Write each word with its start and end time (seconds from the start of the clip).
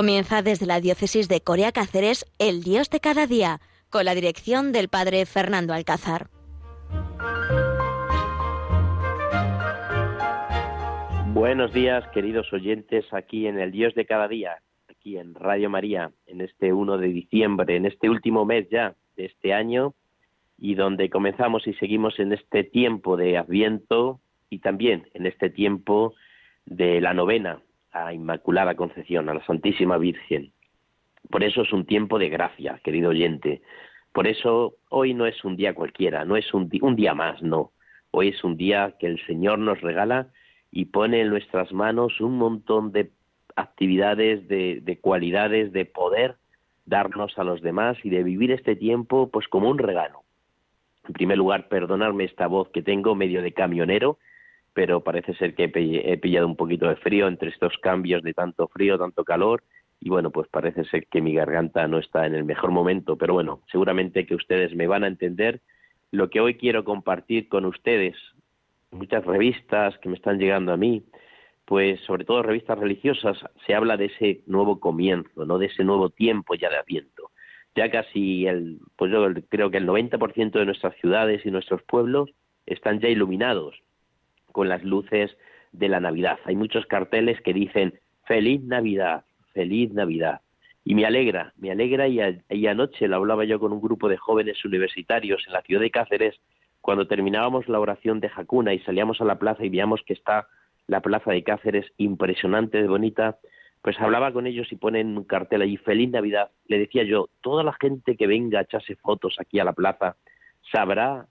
Comienza 0.00 0.40
desde 0.40 0.64
la 0.64 0.80
diócesis 0.80 1.28
de 1.28 1.42
Corea 1.42 1.72
Cáceres 1.72 2.24
El 2.38 2.62
Dios 2.62 2.88
de 2.88 3.00
cada 3.00 3.26
día, 3.26 3.60
con 3.90 4.06
la 4.06 4.14
dirección 4.14 4.72
del 4.72 4.88
padre 4.88 5.26
Fernando 5.26 5.74
Alcázar. 5.74 6.28
Buenos 11.34 11.74
días, 11.74 12.02
queridos 12.14 12.50
oyentes, 12.50 13.04
aquí 13.12 13.46
en 13.46 13.58
El 13.60 13.72
Dios 13.72 13.94
de 13.94 14.06
cada 14.06 14.26
día, 14.26 14.62
aquí 14.88 15.18
en 15.18 15.34
Radio 15.34 15.68
María, 15.68 16.10
en 16.26 16.40
este 16.40 16.72
1 16.72 16.96
de 16.96 17.08
diciembre, 17.08 17.76
en 17.76 17.84
este 17.84 18.08
último 18.08 18.46
mes 18.46 18.70
ya 18.70 18.94
de 19.16 19.26
este 19.26 19.52
año, 19.52 19.92
y 20.56 20.76
donde 20.76 21.10
comenzamos 21.10 21.66
y 21.66 21.74
seguimos 21.74 22.18
en 22.18 22.32
este 22.32 22.64
tiempo 22.64 23.18
de 23.18 23.36
Adviento 23.36 24.18
y 24.48 24.60
también 24.60 25.10
en 25.12 25.26
este 25.26 25.50
tiempo 25.50 26.14
de 26.64 27.02
la 27.02 27.12
novena 27.12 27.60
a 27.92 28.12
Inmaculada 28.12 28.74
Concepción, 28.74 29.28
a 29.28 29.34
la 29.34 29.44
Santísima 29.44 29.98
Virgen. 29.98 30.52
Por 31.30 31.44
eso 31.44 31.62
es 31.62 31.72
un 31.72 31.84
tiempo 31.84 32.18
de 32.18 32.28
gracia, 32.28 32.80
querido 32.82 33.10
oyente. 33.10 33.62
Por 34.12 34.26
eso 34.26 34.76
hoy 34.88 35.14
no 35.14 35.26
es 35.26 35.44
un 35.44 35.56
día 35.56 35.74
cualquiera, 35.74 36.24
no 36.24 36.36
es 36.36 36.52
un, 36.52 36.68
día 36.68 37.14
más, 37.14 37.42
no. 37.42 37.72
Hoy 38.10 38.28
es 38.28 38.42
un 38.42 38.56
día 38.56 38.96
que 38.98 39.06
el 39.06 39.24
Señor 39.26 39.58
nos 39.58 39.80
regala 39.80 40.28
y 40.70 40.86
pone 40.86 41.20
en 41.20 41.28
nuestras 41.28 41.72
manos 41.72 42.20
un 42.20 42.36
montón 42.36 42.92
de 42.92 43.10
actividades, 43.56 44.48
de, 44.48 44.80
de 44.82 44.98
cualidades, 44.98 45.72
de 45.72 45.84
poder 45.84 46.36
darnos 46.86 47.38
a 47.38 47.44
los 47.44 47.62
demás 47.62 47.96
y 48.02 48.10
de 48.10 48.22
vivir 48.22 48.50
este 48.50 48.74
tiempo 48.74 49.30
pues 49.30 49.46
como 49.48 49.70
un 49.70 49.78
regalo. 49.78 50.22
En 51.06 51.12
primer 51.12 51.38
lugar, 51.38 51.68
perdonarme 51.68 52.24
esta 52.24 52.46
voz 52.46 52.68
que 52.70 52.82
tengo 52.82 53.14
medio 53.14 53.42
de 53.42 53.52
camionero, 53.52 54.18
pero 54.72 55.02
parece 55.02 55.34
ser 55.34 55.54
que 55.54 55.70
he 55.74 56.16
pillado 56.18 56.46
un 56.46 56.56
poquito 56.56 56.88
de 56.88 56.96
frío 56.96 57.28
entre 57.28 57.50
estos 57.50 57.76
cambios 57.78 58.22
de 58.22 58.34
tanto 58.34 58.68
frío, 58.68 58.98
tanto 58.98 59.24
calor, 59.24 59.62
y 60.00 60.08
bueno, 60.08 60.30
pues 60.30 60.48
parece 60.48 60.84
ser 60.84 61.06
que 61.06 61.20
mi 61.20 61.34
garganta 61.34 61.86
no 61.86 61.98
está 61.98 62.26
en 62.26 62.34
el 62.34 62.44
mejor 62.44 62.70
momento, 62.70 63.16
pero 63.16 63.34
bueno, 63.34 63.60
seguramente 63.70 64.24
que 64.24 64.34
ustedes 64.34 64.74
me 64.74 64.86
van 64.86 65.04
a 65.04 65.08
entender 65.08 65.60
lo 66.10 66.30
que 66.30 66.40
hoy 66.40 66.54
quiero 66.54 66.84
compartir 66.84 67.48
con 67.48 67.66
ustedes. 67.66 68.16
Muchas 68.90 69.24
revistas 69.24 69.98
que 69.98 70.08
me 70.08 70.16
están 70.16 70.38
llegando 70.38 70.72
a 70.72 70.76
mí, 70.76 71.04
pues 71.66 72.00
sobre 72.02 72.24
todo 72.24 72.42
revistas 72.42 72.78
religiosas, 72.78 73.38
se 73.66 73.74
habla 73.74 73.96
de 73.96 74.06
ese 74.06 74.40
nuevo 74.46 74.80
comienzo, 74.80 75.44
no 75.44 75.58
de 75.58 75.66
ese 75.66 75.84
nuevo 75.84 76.08
tiempo 76.08 76.54
ya 76.54 76.70
de 76.70 76.78
Adviento. 76.78 77.30
Ya 77.76 77.90
casi 77.90 78.46
el, 78.46 78.78
pues 78.96 79.12
yo 79.12 79.28
creo 79.48 79.70
que 79.70 79.76
el 79.76 79.86
90% 79.86 80.50
de 80.52 80.64
nuestras 80.64 80.96
ciudades 80.96 81.44
y 81.44 81.50
nuestros 81.50 81.82
pueblos 81.82 82.30
están 82.66 83.00
ya 83.00 83.08
iluminados 83.08 83.80
con 84.52 84.68
las 84.68 84.84
luces 84.84 85.36
de 85.72 85.88
la 85.88 86.00
Navidad. 86.00 86.38
Hay 86.44 86.56
muchos 86.56 86.86
carteles 86.86 87.40
que 87.42 87.52
dicen 87.52 87.98
Feliz 88.26 88.62
Navidad, 88.62 89.24
Feliz 89.52 89.92
Navidad. 89.92 90.40
Y 90.84 90.94
me 90.94 91.04
alegra, 91.04 91.52
me 91.56 91.70
alegra 91.70 92.08
y, 92.08 92.66
anoche 92.66 93.06
lo 93.06 93.16
hablaba 93.16 93.44
yo 93.44 93.60
con 93.60 93.72
un 93.72 93.80
grupo 93.80 94.08
de 94.08 94.16
jóvenes 94.16 94.64
universitarios 94.64 95.42
en 95.46 95.52
la 95.52 95.62
ciudad 95.62 95.82
de 95.82 95.90
Cáceres 95.90 96.40
cuando 96.80 97.06
terminábamos 97.06 97.68
la 97.68 97.78
oración 97.78 98.20
de 98.20 98.30
Jacuna 98.30 98.72
y 98.72 98.78
salíamos 98.80 99.20
a 99.20 99.24
la 99.24 99.38
plaza 99.38 99.64
y 99.64 99.68
veíamos 99.68 100.00
que 100.06 100.14
está 100.14 100.48
la 100.86 101.00
plaza 101.00 101.32
de 101.32 101.44
Cáceres 101.44 101.86
impresionante 101.98 102.80
de 102.80 102.88
bonita, 102.88 103.38
pues 103.82 104.00
hablaba 104.00 104.32
con 104.32 104.46
ellos 104.46 104.72
y 104.72 104.76
ponen 104.76 105.16
un 105.18 105.24
cartel 105.24 105.62
allí, 105.62 105.76
Feliz 105.76 106.10
Navidad. 106.10 106.50
Le 106.66 106.78
decía 106.78 107.04
yo, 107.04 107.28
toda 107.42 107.62
la 107.62 107.74
gente 107.80 108.16
que 108.16 108.26
venga 108.26 108.58
a 108.58 108.62
echarse 108.62 108.96
fotos 108.96 109.36
aquí 109.38 109.58
a 109.58 109.64
la 109.64 109.74
plaza 109.74 110.16
sabrá 110.72 111.26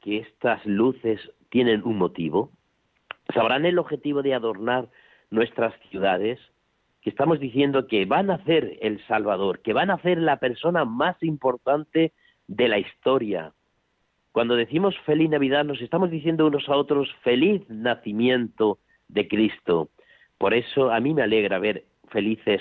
que 0.00 0.18
estas 0.18 0.64
luces 0.64 1.20
tienen 1.50 1.82
un 1.84 1.98
motivo, 1.98 2.50
sabrán 3.34 3.66
el 3.66 3.78
objetivo 3.78 4.22
de 4.22 4.34
adornar 4.34 4.88
nuestras 5.30 5.74
ciudades, 5.90 6.38
que 7.02 7.10
estamos 7.10 7.38
diciendo 7.38 7.86
que 7.86 8.04
van 8.04 8.30
a 8.30 8.42
ser 8.44 8.78
el 8.80 9.04
Salvador, 9.06 9.60
que 9.60 9.72
van 9.72 9.90
a 9.90 9.98
ser 10.02 10.18
la 10.18 10.38
persona 10.38 10.84
más 10.84 11.20
importante 11.22 12.12
de 12.48 12.68
la 12.68 12.78
historia. 12.78 13.52
Cuando 14.32 14.56
decimos 14.56 14.94
feliz 15.06 15.30
Navidad 15.30 15.64
nos 15.64 15.80
estamos 15.80 16.10
diciendo 16.10 16.46
unos 16.46 16.68
a 16.68 16.76
otros 16.76 17.08
feliz 17.22 17.62
nacimiento 17.68 18.78
de 19.08 19.28
Cristo. 19.28 19.88
Por 20.38 20.52
eso 20.52 20.90
a 20.90 21.00
mí 21.00 21.14
me 21.14 21.22
alegra 21.22 21.58
ver 21.58 21.84
felices 22.08 22.60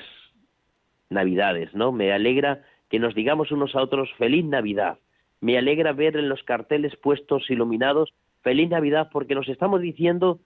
Navidades, 1.09 1.73
¿no? 1.75 1.91
Me 1.91 2.12
alegra 2.12 2.63
que 2.90 3.00
nos 3.00 3.13
digamos 3.13 3.52
unos 3.52 3.75
a 3.75 3.81
otros 3.81 4.12
feliz 4.17 4.46
Navidad. 4.46 4.97
Me 5.41 5.57
alegra 5.57 5.91
ver 5.91 6.17
en 6.17 6.29
los 6.29 6.44
carteles 6.44 6.96
puestos 6.96 7.50
iluminados 7.50 8.13
feliz 8.46 8.70
Navidad 8.70 9.10
porque 9.12 9.34
nos 9.34 9.50
estamos 9.50 9.82
diciendo 9.82 10.40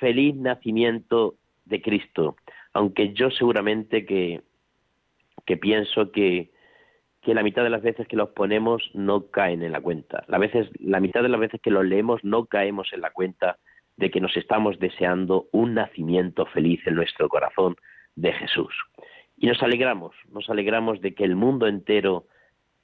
feliz 0.00 0.34
nacimiento 0.34 1.36
de 1.64 1.80
Cristo, 1.80 2.34
aunque 2.72 3.12
yo 3.14 3.30
seguramente 3.30 4.04
que, 4.04 4.42
pienso 5.60 6.10
que, 6.10 6.50
que 7.22 7.32
la 7.32 7.44
mitad 7.44 7.62
de 7.62 7.70
las 7.70 7.82
veces 7.82 8.08
que 8.08 8.16
los 8.16 8.30
ponemos 8.30 8.82
no 8.92 9.30
caen 9.30 9.62
en 9.62 9.70
la 9.70 9.80
cuenta. 9.80 10.24
La, 10.26 10.38
veces, 10.38 10.68
la 10.80 10.98
mitad 10.98 11.22
de 11.22 11.28
las 11.28 11.38
veces 11.38 11.60
que 11.60 11.70
los 11.70 11.84
leemos 11.84 12.24
no 12.24 12.46
caemos 12.46 12.92
en 12.92 13.02
la 13.02 13.10
cuenta 13.12 13.58
de 13.96 14.10
que 14.10 14.20
nos 14.20 14.36
estamos 14.36 14.80
deseando 14.80 15.46
un 15.52 15.74
nacimiento 15.74 16.46
feliz 16.46 16.84
en 16.88 16.96
nuestro 16.96 17.28
corazón 17.28 17.76
de 18.16 18.32
Jesús. 18.32 18.74
Y 19.36 19.46
nos 19.46 19.62
alegramos, 19.62 20.16
nos 20.32 20.50
alegramos 20.50 21.00
de 21.00 21.14
que 21.14 21.22
el 21.22 21.36
mundo 21.36 21.68
entero 21.68 22.26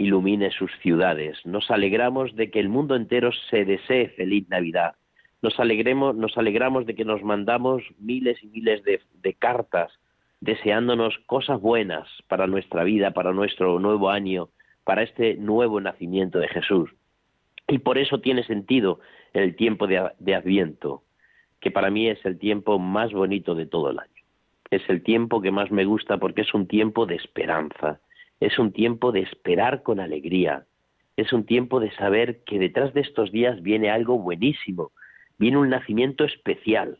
ilumine 0.00 0.50
sus 0.50 0.72
ciudades, 0.81 1.37
nos 1.44 1.71
alegramos 1.71 2.34
de 2.34 2.50
que 2.50 2.59
el 2.59 2.71
mundo 2.71 2.97
entero 2.97 3.33
se 3.50 3.66
desee 3.66 4.09
feliz 4.09 4.49
Navidad, 4.49 4.94
nos 5.43 5.61
alegremos, 5.61 6.16
nos 6.16 6.38
alegramos 6.38 6.87
de 6.87 6.94
que 6.94 7.05
nos 7.05 7.22
mandamos 7.22 7.83
miles 7.99 8.43
y 8.43 8.47
miles 8.47 8.83
de, 8.83 9.34
cartas 9.34 9.93
deseándonos 10.41 11.19
cosas 11.27 11.60
buenas 11.60 12.09
para 12.28 12.47
nuestra 12.47 12.83
vida, 12.83 13.10
para 13.10 13.34
nuestro 13.34 13.78
nuevo 13.78 14.09
año, 14.09 14.49
para 14.84 15.03
este 15.03 15.34
nuevo 15.34 15.83
nacimiento 15.83 16.39
de 16.39 16.49
Jesús. 16.49 16.91
Y 17.69 17.78
por 17.78 17.99
eso 17.99 18.21
tiene 18.21 18.43
sentido 18.44 19.00
el 19.34 19.55
tiempo 19.55 19.87
de, 19.87 19.99
Adviento, 20.34 21.03
que 21.60 21.71
para 21.71 21.91
mí 21.91 22.09
es 22.09 22.25
el 22.25 22.39
tiempo 22.39 22.78
más 22.78 23.12
bonito 23.12 23.55
de 23.55 23.66
todo 23.66 23.91
el 23.91 23.99
año. 23.99 24.22
Es 24.71 24.83
el 24.89 25.03
tiempo 25.03 25.43
que 25.43 25.50
más 25.50 25.71
me 25.71 25.84
gusta 25.84 26.16
porque 26.16 26.41
es 26.41 26.55
un 26.55 26.66
tiempo 26.66 27.05
de 27.05 27.16
esperanza, 27.16 28.00
es 28.41 28.59
un 28.59 28.73
tiempo 28.73 29.12
de 29.12 29.21
esperar 29.21 29.83
con 29.83 30.01
alegría, 30.01 30.67
es 31.17 31.33
un 31.33 31.45
tiempo 31.45 31.81
de 31.81 31.91
saber 31.93 32.43
que 32.45 32.59
detrás 32.59 32.95
de 32.95 33.03
estos 33.03 33.31
días 33.31 33.62
viene 33.62 33.91
algo 33.91 34.19
buenísimo, 34.19 34.93
viene 35.39 35.59
un 35.59 35.69
nacimiento 35.69 36.25
especial. 36.25 36.99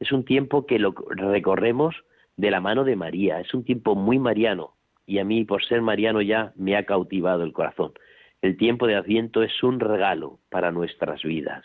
Es 0.00 0.12
un 0.12 0.24
tiempo 0.24 0.64
que 0.64 0.78
lo 0.78 0.94
recorremos 1.10 1.94
de 2.38 2.50
la 2.50 2.60
mano 2.60 2.84
de 2.84 2.96
María, 2.96 3.40
es 3.40 3.52
un 3.52 3.64
tiempo 3.64 3.94
muy 3.94 4.18
mariano 4.18 4.72
y 5.06 5.18
a 5.18 5.24
mí 5.24 5.44
por 5.44 5.62
ser 5.64 5.82
mariano 5.82 6.22
ya 6.22 6.52
me 6.56 6.76
ha 6.76 6.86
cautivado 6.86 7.42
el 7.44 7.52
corazón. 7.52 7.92
El 8.40 8.56
tiempo 8.56 8.86
de 8.86 8.94
Adviento 8.94 9.42
es 9.42 9.62
un 9.62 9.80
regalo 9.80 10.38
para 10.48 10.70
nuestras 10.70 11.22
vidas. 11.22 11.64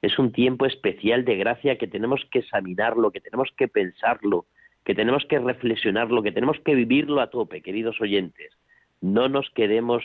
Es 0.00 0.18
un 0.18 0.32
tiempo 0.32 0.64
especial 0.64 1.24
de 1.24 1.36
gracia 1.36 1.76
que 1.76 1.86
tenemos 1.86 2.24
que 2.30 2.38
examinarlo, 2.38 3.10
que 3.10 3.20
tenemos 3.20 3.50
que 3.56 3.68
pensarlo, 3.68 4.46
que 4.84 4.94
tenemos 4.94 5.24
que 5.26 5.38
reflexionarlo, 5.38 6.22
que 6.22 6.32
tenemos 6.32 6.58
que 6.60 6.74
vivirlo 6.74 7.20
a 7.20 7.30
tope, 7.30 7.62
queridos 7.62 8.00
oyentes. 8.00 8.52
No 9.00 9.28
nos 9.28 9.50
quedemos 9.50 10.04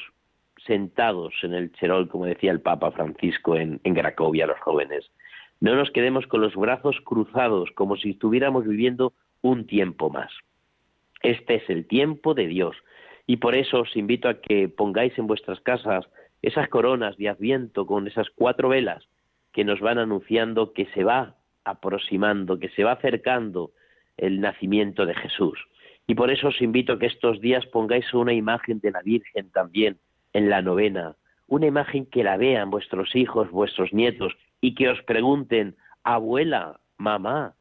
sentados 0.66 1.34
en 1.44 1.53
el 1.53 1.72
cherol, 1.73 2.07
como 2.07 2.25
decía 2.25 2.51
el 2.51 2.62
Papa 2.62 2.91
Francisco 2.91 3.56
en, 3.56 3.79
en 3.84 3.94
Cracovia, 3.94 4.47
los 4.47 4.59
jóvenes. 4.59 5.09
No 5.59 5.76
nos 5.76 5.91
quedemos 5.91 6.26
con 6.28 6.41
los 6.41 6.55
brazos 6.55 6.97
cruzados 7.03 7.70
como 7.76 7.97
si 7.97 8.11
estuviéramos 8.11 8.66
viviendo 8.66 9.14
un 9.41 9.67
tiempo 9.67 10.09
más. 10.09 10.31
Este 11.22 11.55
es 11.55 11.70
el 11.70 11.85
tiempo 11.85 12.34
de 12.34 12.47
Dios 12.47 12.75
y 13.28 13.37
por 13.37 13.55
eso 13.55 13.82
os 13.82 13.96
invito 13.96 14.29
a 14.29 14.40
que 14.41 14.70
pongáis 14.70 15.17
en 15.17 15.28
vuestras 15.28 15.59
casas 15.59 16.05
esas 16.41 16.70
coronas 16.70 17.17
de 17.17 17.29
adviento 17.29 17.85
con 17.85 18.08
esas 18.08 18.29
cuatro 18.29 18.70
velas 18.70 19.08
que 19.52 19.66
nos 19.66 19.82
van 19.82 19.97
anunciando 19.97 20.73
que 20.73 20.85
se 20.93 21.03
va 21.03 21.35
aproximando, 21.66 22.59
que 22.59 22.70
se 22.70 22.84
va 22.84 22.93
acercando 22.93 23.72
el 24.20 24.42
nacimiento 24.42 25.06
de 25.06 25.16
Jesús. 25.16 25.60
Y 26.08 26.16
por 26.16 26.32
eso 26.32 26.48
os 26.48 26.62
invito 26.62 26.94
a 26.94 27.00
que 27.00 27.06
estos 27.06 27.40
días 27.40 27.66
pongáis 27.68 28.14
una 28.14 28.34
imagen 28.34 28.80
de 28.80 28.92
la 28.92 29.02
Virgen 29.02 29.52
también 29.52 29.98
en 30.34 30.50
la 30.50 30.62
novena, 30.62 31.16
una 31.48 31.68
imagen 31.68 32.06
que 32.06 32.24
la 32.24 32.38
vean 32.38 32.70
vuestros 32.70 33.16
hijos, 33.16 33.52
vuestros 33.52 33.94
nietos, 33.94 34.34
y 34.62 34.76
que 34.76 34.90
os 34.90 35.02
pregunten, 35.04 35.76
abuela, 36.04 36.80
mamá, 36.98 37.54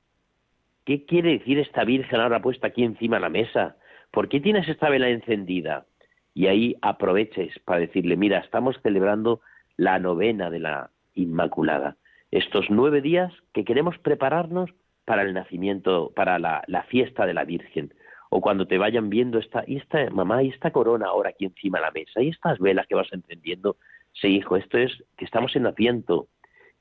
¿qué 0.84 1.04
quiere 1.04 1.32
decir 1.32 1.58
esta 1.58 1.84
Virgen 1.84 2.20
ahora 2.20 2.42
puesta 2.42 2.68
aquí 2.68 2.84
encima 2.84 3.20
la 3.20 3.28
mesa? 3.28 3.76
¿Por 4.10 4.28
qué 4.28 4.40
tienes 4.40 4.68
esta 4.68 4.88
vela 4.88 5.08
encendida? 5.08 5.86
Y 6.34 6.46
ahí 6.46 6.76
aproveches 6.82 7.58
para 7.60 7.80
decirle, 7.80 8.16
mira, 8.16 8.38
estamos 8.38 8.76
celebrando 8.82 9.40
la 9.76 9.98
novena 9.98 10.50
de 10.50 10.60
la 10.60 10.90
Inmaculada. 11.14 11.96
Estos 12.30 12.66
nueve 12.70 13.00
días 13.00 13.32
que 13.52 13.64
queremos 13.64 13.98
prepararnos 13.98 14.70
para 15.08 15.22
el 15.22 15.32
nacimiento, 15.32 16.12
para 16.14 16.38
la, 16.38 16.82
fiesta 16.90 17.24
de 17.24 17.32
la 17.32 17.44
Virgen. 17.44 17.94
O 18.28 18.42
cuando 18.42 18.66
te 18.66 18.76
vayan 18.76 19.08
viendo 19.08 19.38
esta, 19.38 19.64
y 19.66 19.78
esta 19.78 20.10
mamá, 20.10 20.42
y 20.42 20.50
esta 20.50 20.70
corona 20.70 21.06
ahora 21.06 21.30
aquí 21.30 21.46
encima 21.46 21.78
de 21.78 21.86
la 21.86 21.90
mesa, 21.90 22.20
y 22.20 22.28
estas 22.28 22.58
velas 22.58 22.86
que 22.86 22.94
vas 22.94 23.10
encendiendo. 23.10 23.76
Sí, 24.12 24.36
hijo, 24.36 24.58
esto 24.58 24.76
es 24.76 24.92
que 25.16 25.24
estamos 25.24 25.56
en 25.56 25.62
nacimiento 25.62 26.28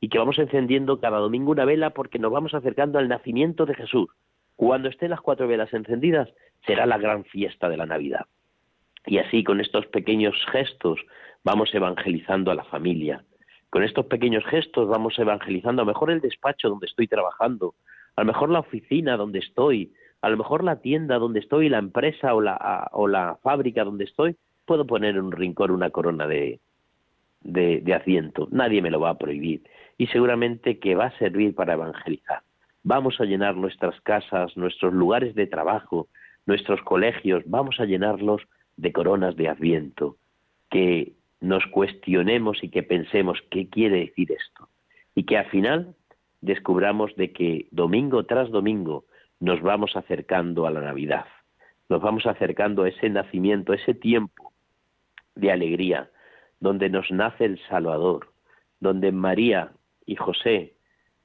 y 0.02 0.10
que 0.10 0.18
vamos 0.18 0.38
encendiendo 0.40 1.00
cada 1.00 1.20
domingo 1.20 1.52
una 1.52 1.64
vela 1.64 1.92
porque 1.92 2.20
nos 2.20 2.34
vamos 2.34 2.54
acercando 2.54 3.00
al 3.00 3.08
nacimiento 3.08 3.66
de 3.66 3.76
Jesús. 3.76 4.10
Cuando 4.58 4.90
estén 4.90 5.12
las 5.12 5.22
cuatro 5.22 5.48
velas 5.48 5.74
encendidas, 5.74 6.28
será 6.66 6.86
la 6.86 6.98
gran 6.98 7.24
fiesta 7.24 7.70
de 7.70 7.78
la 7.78 7.86
Navidad. 7.86 8.26
Y 9.06 9.20
así, 9.20 9.46
con 9.46 9.62
estos 9.62 9.86
pequeños 9.88 10.36
gestos, 10.52 11.00
vamos 11.46 11.74
evangelizando 11.74 12.52
a 12.52 12.56
la 12.56 12.66
familia. 12.66 13.24
Con 13.70 13.84
estos 13.84 14.08
pequeños 14.08 14.44
gestos 14.46 14.90
vamos 14.90 15.18
evangelizando 15.18 15.82
a 15.82 15.86
lo 15.86 15.92
mejor 15.94 16.12
el 16.12 16.20
despacho 16.20 16.68
donde 16.68 16.88
estoy 16.88 17.08
trabajando, 17.08 17.76
a 18.18 18.22
lo 18.22 18.25
mejor 18.25 18.50
la 18.50 18.60
oficina 18.60 19.16
donde 19.16 19.40
estoy, 19.40 19.94
a 20.22 20.30
lo 20.30 20.38
mejor 20.38 20.64
la 20.64 20.81
tienda 20.81 21.19
donde 21.19 21.40
estoy, 21.40 21.69
la 21.69 21.78
empresa 21.78 22.34
o 22.34 22.42
la, 22.42 22.90
o 22.92 23.08
la 23.08 23.38
fábrica 23.44 23.84
donde 23.84 24.06
estoy. 24.06 24.36
Puedo 24.66 24.86
poner 24.86 25.16
en 25.16 25.25
un 25.25 25.31
rincón 25.31 25.72
una 25.72 25.92
corona 25.92 26.28
de, 26.28 26.60
de, 27.42 27.94
asiento. 27.94 28.48
Nadie 28.52 28.81
me 28.81 28.90
lo 28.90 29.00
va 29.00 29.12
a 29.12 29.18
prohibir. 29.18 29.62
Y 30.00 30.08
seguramente 30.08 30.80
que 30.80 30.96
va 30.96 31.06
a 31.06 31.18
servir 31.19 31.54
para 31.54 31.74
evangelizar. 31.74 32.42
Vamos 32.84 33.22
a 33.22 33.25
llenar 33.25 33.56
nuestras 33.56 34.00
casas, 34.02 34.58
nuestros 34.58 34.94
lugares 34.94 35.36
de 35.36 35.46
trabajo, 35.46 36.08
nuestros 36.48 36.81
colegios, 36.81 37.44
vamos 37.46 37.80
a 37.80 37.86
llenarlos 37.86 38.42
de 38.78 38.92
coronas 38.94 39.36
de 39.36 39.50
adviento, 39.50 40.16
que 40.69 41.14
nos 41.40 41.66
cuestionemos 41.68 42.64
y 42.64 42.69
que 42.69 42.84
pensemos 42.84 43.40
qué 43.52 43.69
quiere 43.69 44.00
decir 44.00 44.31
esto. 44.31 44.69
Y 45.14 45.24
que 45.24 45.38
al 45.38 45.46
final 45.48 45.96
descubramos 46.42 47.16
de 47.16 47.31
que 47.31 47.68
domingo 47.72 48.25
tras 48.25 48.50
domingo 48.50 49.06
nos 49.39 49.62
vamos 49.62 49.95
acercando 49.95 50.66
a 50.66 50.72
la 50.72 50.81
Navidad, 50.81 51.25
nos 51.89 52.01
vamos 52.01 52.25
acercando 52.25 52.84
a 52.84 52.89
ese 52.89 53.10
nacimiento, 53.10 53.72
a 53.72 53.75
ese 53.75 53.94
tiempo 53.94 54.54
de 55.36 55.51
alegría, 55.51 56.10
donde 56.60 56.89
nos 56.89 57.10
nace 57.12 57.45
el 57.45 57.60
Salvador, 57.68 58.31
donde 58.80 59.12
María 59.12 59.72
y 60.06 60.16
José, 60.16 60.74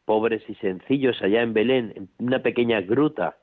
pobres 0.04 0.42
y 0.48 0.54
sencillos 0.56 1.20
allá 1.22 1.42
en 1.42 1.54
Belén, 1.54 1.92
en 1.96 2.08
una 2.18 2.42
pequeña 2.42 2.80
gruta, 2.80 3.36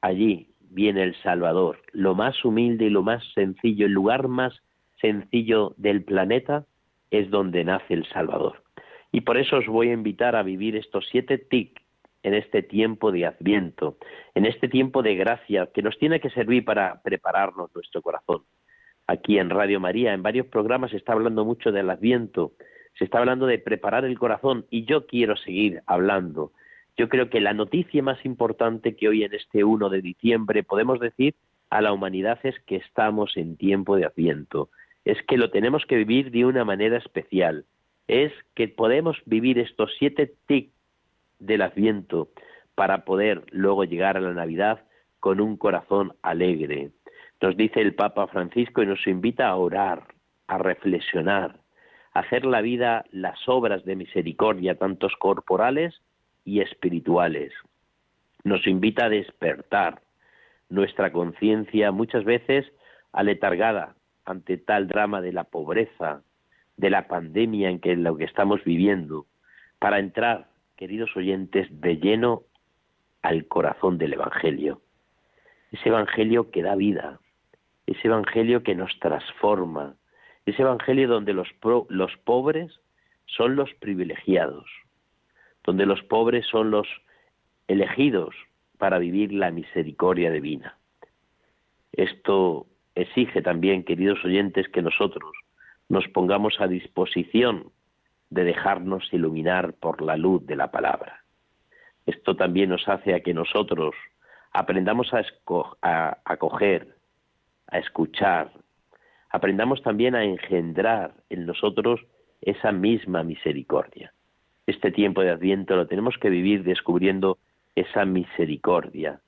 allí 0.00 0.54
viene 0.60 1.02
el 1.02 1.14
Salvador, 1.22 1.80
lo 1.92 2.14
más 2.14 2.44
humilde 2.44 2.86
y 2.86 2.90
lo 2.90 3.02
más 3.02 3.22
sencillo, 3.34 3.86
el 3.86 3.92
lugar 3.92 4.28
más 4.28 4.54
sencillo 5.00 5.74
del 5.76 6.04
planeta 6.04 6.66
es 7.10 7.30
donde 7.30 7.64
nace 7.64 7.94
el 7.94 8.06
Salvador. 8.08 8.63
Y 9.14 9.20
por 9.20 9.36
eso 9.36 9.58
os 9.58 9.66
voy 9.68 9.90
a 9.90 9.92
invitar 9.92 10.34
a 10.34 10.42
vivir 10.42 10.74
estos 10.74 11.06
siete 11.08 11.38
tic 11.38 11.80
en 12.24 12.34
este 12.34 12.64
tiempo 12.64 13.12
de 13.12 13.26
adviento, 13.26 13.96
en 14.34 14.44
este 14.44 14.66
tiempo 14.66 15.04
de 15.04 15.14
gracia 15.14 15.68
que 15.72 15.82
nos 15.82 15.96
tiene 15.98 16.18
que 16.18 16.30
servir 16.30 16.64
para 16.64 17.00
prepararnos 17.00 17.72
nuestro 17.76 18.02
corazón. 18.02 18.42
Aquí 19.06 19.38
en 19.38 19.50
Radio 19.50 19.78
María, 19.78 20.14
en 20.14 20.24
varios 20.24 20.48
programas 20.48 20.90
se 20.90 20.96
está 20.96 21.12
hablando 21.12 21.44
mucho 21.44 21.70
del 21.70 21.90
adviento, 21.90 22.54
se 22.98 23.04
está 23.04 23.18
hablando 23.18 23.46
de 23.46 23.60
preparar 23.60 24.04
el 24.04 24.18
corazón 24.18 24.66
y 24.68 24.84
yo 24.84 25.06
quiero 25.06 25.36
seguir 25.36 25.80
hablando. 25.86 26.50
Yo 26.96 27.08
creo 27.08 27.30
que 27.30 27.40
la 27.40 27.54
noticia 27.54 28.02
más 28.02 28.18
importante 28.24 28.96
que 28.96 29.08
hoy 29.08 29.22
en 29.22 29.32
este 29.32 29.62
1 29.62 29.90
de 29.90 30.02
diciembre 30.02 30.64
podemos 30.64 30.98
decir 30.98 31.36
a 31.70 31.80
la 31.80 31.92
humanidad 31.92 32.40
es 32.42 32.58
que 32.66 32.74
estamos 32.74 33.36
en 33.36 33.56
tiempo 33.58 33.94
de 33.94 34.06
Adviento, 34.06 34.70
es 35.04 35.22
que 35.28 35.36
lo 35.38 35.50
tenemos 35.50 35.86
que 35.86 35.98
vivir 35.98 36.32
de 36.32 36.46
una 36.46 36.64
manera 36.64 36.96
especial, 36.96 37.64
es 38.08 38.32
que 38.54 38.68
podemos 38.68 39.16
vivir 39.26 39.58
estos 39.58 39.90
siete 39.98 40.32
tic 40.46 40.72
del 41.38 41.62
Adviento 41.62 42.28
para 42.74 43.04
poder 43.04 43.44
luego 43.50 43.84
llegar 43.84 44.16
a 44.16 44.20
la 44.20 44.32
Navidad 44.32 44.84
con 45.20 45.40
un 45.40 45.56
corazón 45.56 46.14
alegre. 46.22 46.90
Nos 47.40 47.56
dice 47.56 47.80
el 47.80 47.94
Papa 47.94 48.26
Francisco 48.26 48.82
y 48.82 48.86
nos 48.86 49.06
invita 49.06 49.48
a 49.48 49.56
orar, 49.56 50.06
a 50.46 50.58
reflexionar, 50.58 51.60
a 52.12 52.20
hacer 52.20 52.44
la 52.44 52.60
vida 52.60 53.04
las 53.10 53.48
obras 53.48 53.84
de 53.84 53.96
misericordia, 53.96 54.76
tantos 54.76 55.14
corporales 55.18 56.00
y 56.44 56.60
espirituales. 56.60 57.52
Nos 58.44 58.66
invita 58.66 59.06
a 59.06 59.10
despertar 59.10 60.02
nuestra 60.68 61.12
conciencia 61.12 61.92
muchas 61.92 62.24
veces 62.24 62.66
aletargada 63.12 63.94
ante 64.24 64.56
tal 64.56 64.88
drama 64.88 65.20
de 65.20 65.32
la 65.32 65.44
pobreza, 65.44 66.22
de 66.76 66.90
la 66.90 67.06
pandemia 67.08 67.70
en 67.70 67.78
que 67.80 67.96
lo 67.96 68.16
que 68.16 68.24
estamos 68.24 68.62
viviendo, 68.64 69.26
para 69.78 69.98
entrar, 69.98 70.48
queridos 70.76 71.16
oyentes, 71.16 71.68
de 71.80 71.96
lleno 71.96 72.42
al 73.22 73.46
corazón 73.46 73.98
del 73.98 74.14
Evangelio. 74.14 74.80
Ese 75.72 75.88
Evangelio 75.88 76.50
que 76.50 76.62
da 76.62 76.74
vida, 76.74 77.20
ese 77.86 78.08
Evangelio 78.08 78.62
que 78.62 78.74
nos 78.74 78.98
transforma, 78.98 79.96
ese 80.46 80.62
Evangelio 80.62 81.08
donde 81.08 81.32
los, 81.32 81.48
los 81.88 82.16
pobres 82.24 82.80
son 83.26 83.56
los 83.56 83.72
privilegiados, 83.74 84.66
donde 85.64 85.86
los 85.86 86.02
pobres 86.02 86.46
son 86.46 86.70
los 86.70 86.86
elegidos 87.68 88.34
para 88.78 88.98
vivir 88.98 89.32
la 89.32 89.50
misericordia 89.50 90.30
divina. 90.30 90.76
Esto 91.92 92.66
exige 92.94 93.40
también, 93.42 93.84
queridos 93.84 94.22
oyentes, 94.24 94.68
que 94.68 94.82
nosotros 94.82 95.32
nos 95.88 96.06
pongamos 96.08 96.60
a 96.60 96.66
disposición 96.66 97.72
de 98.30 98.44
dejarnos 98.44 99.12
iluminar 99.12 99.74
por 99.74 100.02
la 100.02 100.16
luz 100.16 100.44
de 100.46 100.56
la 100.56 100.70
palabra. 100.70 101.24
Esto 102.06 102.36
también 102.36 102.70
nos 102.70 102.88
hace 102.88 103.14
a 103.14 103.20
que 103.20 103.34
nosotros 103.34 103.94
aprendamos 104.52 105.12
a, 105.12 105.22
a 105.82 106.18
acoger, 106.24 106.96
a 107.68 107.78
escuchar, 107.78 108.52
aprendamos 109.30 109.82
también 109.82 110.14
a 110.14 110.24
engendrar 110.24 111.14
en 111.30 111.46
nosotros 111.46 112.00
esa 112.40 112.72
misma 112.72 113.22
misericordia 113.22 114.12
este 114.66 114.90
tiempo 114.90 115.22
de 115.22 115.30
Adviento 115.30 115.76
lo 115.76 115.86
tenemos 115.86 116.16
que 116.18 116.30
vivir 116.30 116.64
descubriendo 116.64 117.38
esa 117.74 118.04
misericordia. 118.04 119.20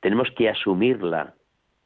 Tenemos 0.00 0.30
que 0.36 0.48
asumirla 0.48 1.34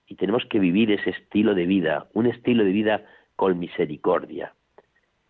y 0.06 0.14
tenemos 0.16 0.44
que 0.46 0.58
vivir 0.58 0.92
ese 0.92 1.10
estilo 1.10 1.54
de 1.54 1.66
vida, 1.66 2.06
un 2.12 2.26
estilo 2.26 2.64
de 2.64 2.72
vida 2.72 3.04
misericordia. 3.52 4.54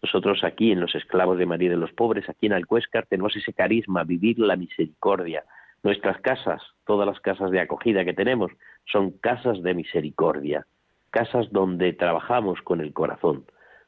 Nosotros 0.02 0.44
aquí 0.44 0.70
en 0.70 0.80
los 0.80 0.94
esclavos 0.94 1.38
de 1.38 1.46
María 1.46 1.70
de 1.70 1.78
los 1.78 1.92
Pobres, 1.92 2.28
aquí 2.28 2.46
en 2.46 2.52
Alcuéscar, 2.52 3.06
tenemos 3.06 3.34
ese 3.36 3.54
carisma, 3.54 4.04
vivir 4.04 4.38
la 4.38 4.54
misericordia. 4.54 5.44
Nuestras 5.82 6.20
casas, 6.20 6.62
todas 6.84 7.06
las 7.06 7.20
casas 7.20 7.50
de 7.50 7.60
acogida 7.60 8.04
que 8.04 8.12
tenemos, 8.12 8.52
son 8.84 9.12
casas 9.12 9.62
de 9.62 9.72
misericordia, 9.72 10.66
casas 11.10 11.50
donde 11.50 11.94
trabajamos 11.94 12.60
con 12.60 12.82
el 12.82 12.92
corazón, 12.92 13.46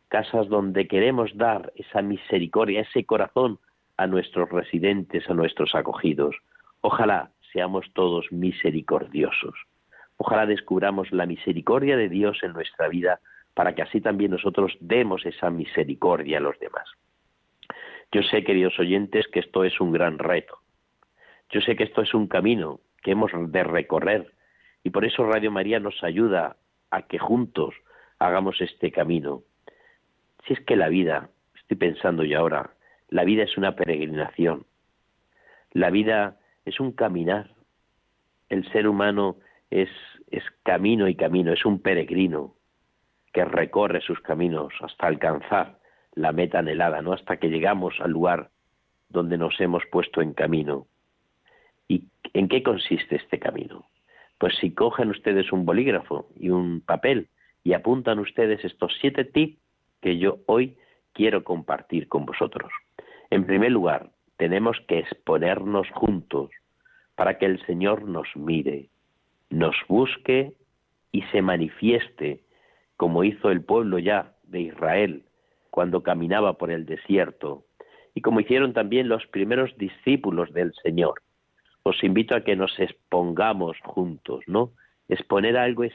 casas 0.08 0.48
donde 0.48 0.88
queremos 0.88 1.36
dar 1.36 1.72
esa 1.76 2.00
misericordia, 2.00 2.80
ese 2.80 3.04
corazón 3.04 3.58
a 3.98 4.06
nuestros 4.06 4.48
residentes, 4.48 5.28
a 5.28 5.34
nuestros 5.34 5.74
acogidos. 5.74 6.34
Ojalá 6.80 7.30
seamos 7.52 7.86
todos 7.92 8.32
misericordiosos. 8.32 9.54
Ojalá 10.16 10.46
descubramos 10.46 11.12
la 11.12 11.26
misericordia 11.26 11.96
de 11.96 12.08
Dios 12.08 12.38
en 12.42 12.52
nuestra 12.52 12.88
vida 12.88 13.20
para 13.56 13.74
que 13.74 13.80
así 13.80 14.02
también 14.02 14.32
nosotros 14.32 14.76
demos 14.80 15.24
esa 15.24 15.48
misericordia 15.48 16.36
a 16.36 16.42
los 16.42 16.58
demás. 16.58 16.86
Yo 18.12 18.22
sé, 18.22 18.44
queridos 18.44 18.78
oyentes, 18.78 19.26
que 19.28 19.40
esto 19.40 19.64
es 19.64 19.80
un 19.80 19.92
gran 19.92 20.18
reto. 20.18 20.58
Yo 21.48 21.62
sé 21.62 21.74
que 21.74 21.84
esto 21.84 22.02
es 22.02 22.12
un 22.12 22.28
camino 22.28 22.80
que 23.02 23.12
hemos 23.12 23.30
de 23.32 23.64
recorrer 23.64 24.30
y 24.84 24.90
por 24.90 25.06
eso 25.06 25.24
Radio 25.24 25.50
María 25.50 25.80
nos 25.80 26.04
ayuda 26.04 26.56
a 26.90 27.06
que 27.06 27.18
juntos 27.18 27.74
hagamos 28.18 28.60
este 28.60 28.92
camino. 28.92 29.42
Si 30.46 30.52
es 30.52 30.60
que 30.60 30.76
la 30.76 30.90
vida, 30.90 31.30
estoy 31.54 31.78
pensando 31.78 32.24
yo 32.24 32.38
ahora, 32.38 32.74
la 33.08 33.24
vida 33.24 33.44
es 33.44 33.56
una 33.56 33.74
peregrinación. 33.74 34.66
La 35.72 35.88
vida 35.88 36.36
es 36.66 36.78
un 36.78 36.92
caminar. 36.92 37.52
El 38.50 38.70
ser 38.70 38.86
humano 38.86 39.36
es, 39.70 39.88
es 40.30 40.44
camino 40.62 41.08
y 41.08 41.14
camino, 41.14 41.54
es 41.54 41.64
un 41.64 41.80
peregrino 41.80 42.55
que 43.36 43.44
recorre 43.44 44.00
sus 44.00 44.18
caminos 44.20 44.72
hasta 44.80 45.06
alcanzar 45.06 45.78
la 46.14 46.32
meta 46.32 46.60
anhelada, 46.60 47.02
¿no? 47.02 47.12
Hasta 47.12 47.36
que 47.36 47.50
llegamos 47.50 47.92
al 48.00 48.10
lugar 48.10 48.48
donde 49.10 49.36
nos 49.36 49.60
hemos 49.60 49.82
puesto 49.92 50.22
en 50.22 50.32
camino. 50.32 50.86
¿Y 51.86 52.04
en 52.32 52.48
qué 52.48 52.62
consiste 52.62 53.16
este 53.16 53.38
camino? 53.38 53.90
Pues 54.38 54.54
si 54.58 54.72
cogen 54.72 55.10
ustedes 55.10 55.52
un 55.52 55.66
bolígrafo 55.66 56.30
y 56.34 56.48
un 56.48 56.80
papel 56.80 57.28
y 57.62 57.74
apuntan 57.74 58.20
ustedes 58.20 58.64
estos 58.64 58.96
siete 59.02 59.26
tips 59.26 59.58
que 60.00 60.16
yo 60.16 60.38
hoy 60.46 60.78
quiero 61.12 61.44
compartir 61.44 62.08
con 62.08 62.24
vosotros. 62.24 62.72
En 63.28 63.44
primer 63.44 63.70
lugar, 63.70 64.12
tenemos 64.38 64.78
que 64.88 65.00
exponernos 65.00 65.90
juntos 65.90 66.48
para 67.16 67.36
que 67.36 67.44
el 67.44 67.62
Señor 67.66 68.08
nos 68.08 68.34
mire, 68.34 68.88
nos 69.50 69.76
busque 69.88 70.54
y 71.12 71.20
se 71.24 71.42
manifieste, 71.42 72.40
como 72.96 73.24
hizo 73.24 73.50
el 73.50 73.62
pueblo 73.62 73.98
ya 73.98 74.34
de 74.44 74.60
Israel 74.62 75.24
cuando 75.70 76.02
caminaba 76.02 76.54
por 76.54 76.70
el 76.70 76.86
desierto, 76.86 77.64
y 78.14 78.22
como 78.22 78.40
hicieron 78.40 78.72
también 78.72 79.08
los 79.08 79.26
primeros 79.26 79.76
discípulos 79.76 80.50
del 80.54 80.72
Señor. 80.82 81.20
Os 81.82 82.02
invito 82.02 82.34
a 82.34 82.40
que 82.40 82.56
nos 82.56 82.78
expongamos 82.80 83.76
juntos, 83.84 84.42
¿no? 84.46 84.72
Exponer 85.08 85.56
algo 85.58 85.84
es 85.84 85.92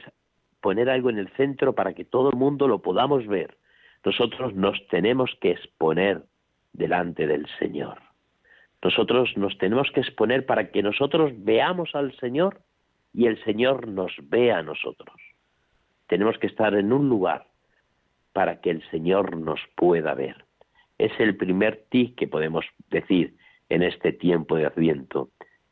poner 0.62 0.90
algo 0.90 1.10
en 1.10 1.18
el 1.18 1.30
centro 1.30 1.74
para 1.74 1.94
que 1.94 2.06
todo 2.06 2.30
el 2.30 2.38
mundo 2.38 2.68
lo 2.68 2.84
podamos 2.84 3.26
ver. 3.26 3.58
Nosotros 4.06 4.54
nos 4.54 4.88
tenemos 4.88 5.36
que 5.42 5.52
exponer 5.52 6.24
delante 6.74 7.26
del 7.26 7.48
Señor. 7.58 7.98
Nosotros 8.84 9.36
nos 9.36 9.58
tenemos 9.58 9.90
que 9.92 10.02
exponer 10.02 10.46
para 10.46 10.72
que 10.72 10.84
nosotros 10.84 11.34
veamos 11.36 11.94
al 11.96 12.16
Señor 12.18 12.62
y 13.14 13.26
el 13.26 13.44
Señor 13.44 13.88
nos 13.88 14.14
vea 14.30 14.60
a 14.60 14.64
nosotros. 14.64 15.16
Tenemos 16.12 16.38
que 16.40 16.48
estar 16.48 16.76
en 16.76 16.92
un 16.92 17.08
lugar 17.08 17.46
para 18.34 18.60
que 18.60 18.70
el 18.70 18.84
Señor 18.92 19.38
nos 19.38 19.62
pueda 19.78 20.14
ver. 20.14 20.44
Es 20.98 21.18
el 21.22 21.38
primer 21.38 21.86
tic 21.90 22.18
que 22.18 22.28
podemos 22.28 22.66
decir 22.90 23.38
en 23.70 23.82
este 23.82 24.12
tiempo 24.12 24.58
de 24.58 24.66
Adviento, 24.66 25.30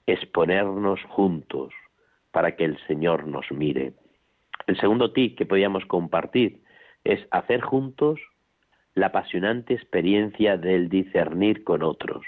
exponernos 0.08 1.04
juntos 1.10 1.74
para 2.32 2.56
que 2.56 2.64
el 2.64 2.78
Señor 2.88 3.28
nos 3.28 3.52
mire. 3.52 3.96
El 4.66 4.80
segundo 4.80 5.12
tic 5.12 5.38
que 5.38 5.46
podíamos 5.46 5.84
compartir 5.88 6.62
es 7.04 7.20
hacer 7.32 7.60
juntos 7.60 8.22
la 8.96 9.08
apasionante 9.08 9.74
experiencia 9.74 10.56
del 10.56 10.88
discernir 10.88 11.66
con 11.66 11.84
otros, 11.84 12.26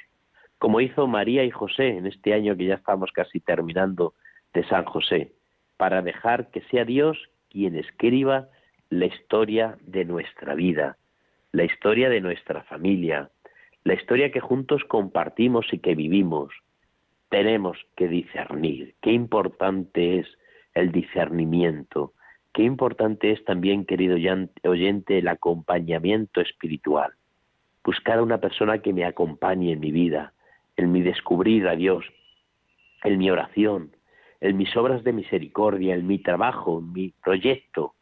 como 0.58 0.82
hizo 0.82 1.08
María 1.08 1.46
y 1.46 1.50
José 1.50 1.96
en 1.96 2.08
este 2.08 2.34
año 2.34 2.58
que 2.58 2.66
ya 2.66 2.76
estamos 2.76 3.14
casi 3.14 3.40
terminando 3.40 4.16
de 4.54 4.68
San 4.68 4.84
José, 4.84 5.32
para 5.78 6.02
dejar 6.02 6.52
que 6.52 6.60
sea 6.64 6.84
Dios 6.84 7.31
quien 7.52 7.76
escriba 7.76 8.48
la 8.90 9.06
historia 9.06 9.78
de 9.82 10.06
nuestra 10.06 10.56
vida, 10.56 10.98
la 11.52 11.64
historia 11.66 12.10
de 12.10 12.22
nuestra 12.22 12.64
familia, 12.64 13.30
la 13.84 13.94
historia 13.94 14.32
que 14.32 14.40
juntos 14.40 14.84
compartimos 14.86 15.66
y 15.72 15.80
que 15.80 15.96
vivimos. 15.96 16.54
Tenemos 17.30 17.78
que 17.96 18.08
discernir. 18.08 18.96
Qué 19.02 19.12
importante 19.12 20.20
es 20.20 20.28
el 20.74 20.92
discernimiento. 20.92 22.14
Qué 22.54 22.64
importante 22.64 23.32
es 23.32 23.44
también, 23.46 23.86
querido 23.86 24.18
oyente, 24.64 25.18
el 25.18 25.28
acompañamiento 25.28 26.42
espiritual. 26.42 27.14
Buscar 27.84 28.20
a 28.20 28.24
una 28.24 28.40
persona 28.40 28.80
que 28.80 28.94
me 28.94 29.06
acompañe 29.06 29.72
en 29.72 29.80
mi 29.80 29.92
vida, 29.92 30.34
en 30.76 30.92
mi 30.92 31.02
descubrir 31.02 31.68
a 31.68 31.76
Dios, 31.76 32.06
en 33.04 33.18
mi 33.18 33.30
oración, 33.32 33.92
en 34.42 34.58
mis 34.58 34.76
obras 34.76 35.04
de 35.04 35.14
misericordia, 35.14 35.94
en 35.94 36.08
mi 36.08 36.18
trabajo, 36.18 36.80
en 36.80 36.92
mi 36.92 37.14
proyecto. 37.24 37.94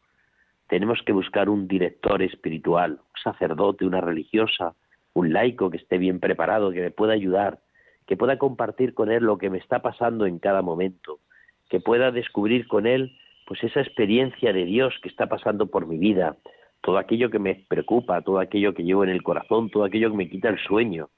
Tenemos 0.68 1.02
que 1.04 1.12
buscar 1.12 1.50
un 1.50 1.68
director 1.68 2.22
espiritual, 2.22 2.92
un 2.92 3.22
sacerdote, 3.22 3.84
una 3.84 4.00
religiosa, 4.00 4.74
un 5.12 5.32
laico 5.32 5.70
que 5.70 5.76
esté 5.76 5.98
bien 5.98 6.18
preparado, 6.18 6.72
que 6.72 6.80
me 6.80 6.90
pueda 6.90 7.12
ayudar, 7.12 7.60
que 8.06 8.16
pueda 8.16 8.38
compartir 8.38 8.94
con 8.94 9.10
él 9.10 9.24
lo 9.24 9.36
que 9.36 9.50
me 9.50 9.58
está 9.58 9.82
pasando 9.82 10.26
en 10.26 10.38
cada 10.38 10.62
momento, 10.62 11.20
que 11.68 11.80
pueda 11.80 12.10
descubrir 12.10 12.66
con 12.66 12.86
él 12.86 13.16
pues 13.46 13.62
esa 13.62 13.80
experiencia 13.80 14.52
de 14.52 14.64
Dios 14.64 14.94
que 15.02 15.08
está 15.08 15.26
pasando 15.26 15.66
por 15.66 15.86
mi 15.86 15.98
vida, 15.98 16.36
todo 16.80 16.98
aquello 16.98 17.30
que 17.30 17.38
me 17.38 17.66
preocupa, 17.68 18.22
todo 18.22 18.38
aquello 18.38 18.72
que 18.72 18.84
llevo 18.84 19.04
en 19.04 19.10
el 19.10 19.22
corazón, 19.22 19.70
todo 19.70 19.84
aquello 19.84 20.10
que 20.10 20.16
me 20.16 20.30
quita 20.30 20.48
el 20.48 20.58
sueño. 20.58 21.10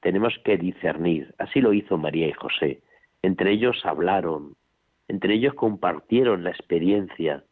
Tenemos 0.00 0.34
que 0.44 0.56
discernir. 0.56 1.34
Así 1.38 1.60
lo 1.60 1.72
hizo 1.72 1.96
María 1.96 2.28
y 2.28 2.32
José. 2.32 2.82
Entre 3.22 3.52
ellos 3.52 3.80
hablaron, 3.84 4.56
entre 5.08 5.34
ellos 5.34 5.54
compartieron 5.54 6.44
la 6.44 6.50
experiencia, 6.50 7.44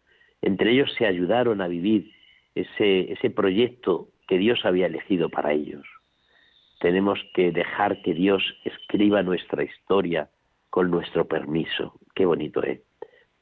entre 0.42 0.72
ellos 0.72 0.92
se 0.98 1.06
ayudaron 1.06 1.60
a 1.60 1.68
vivir 1.68 2.12
ese, 2.54 3.12
ese 3.12 3.30
proyecto 3.30 4.08
que 4.26 4.38
Dios 4.38 4.64
había 4.64 4.86
elegido 4.86 5.28
para 5.28 5.52
ellos. 5.52 5.86
Tenemos 6.80 7.18
que 7.34 7.52
dejar 7.52 8.02
que 8.02 8.14
Dios 8.14 8.42
escriba 8.64 9.22
nuestra 9.22 9.64
historia 9.64 10.30
con 10.70 10.90
nuestro 10.90 11.26
permiso. 11.26 11.94
Qué 12.14 12.24
bonito 12.24 12.62
es. 12.62 12.78
¿eh? 12.78 12.82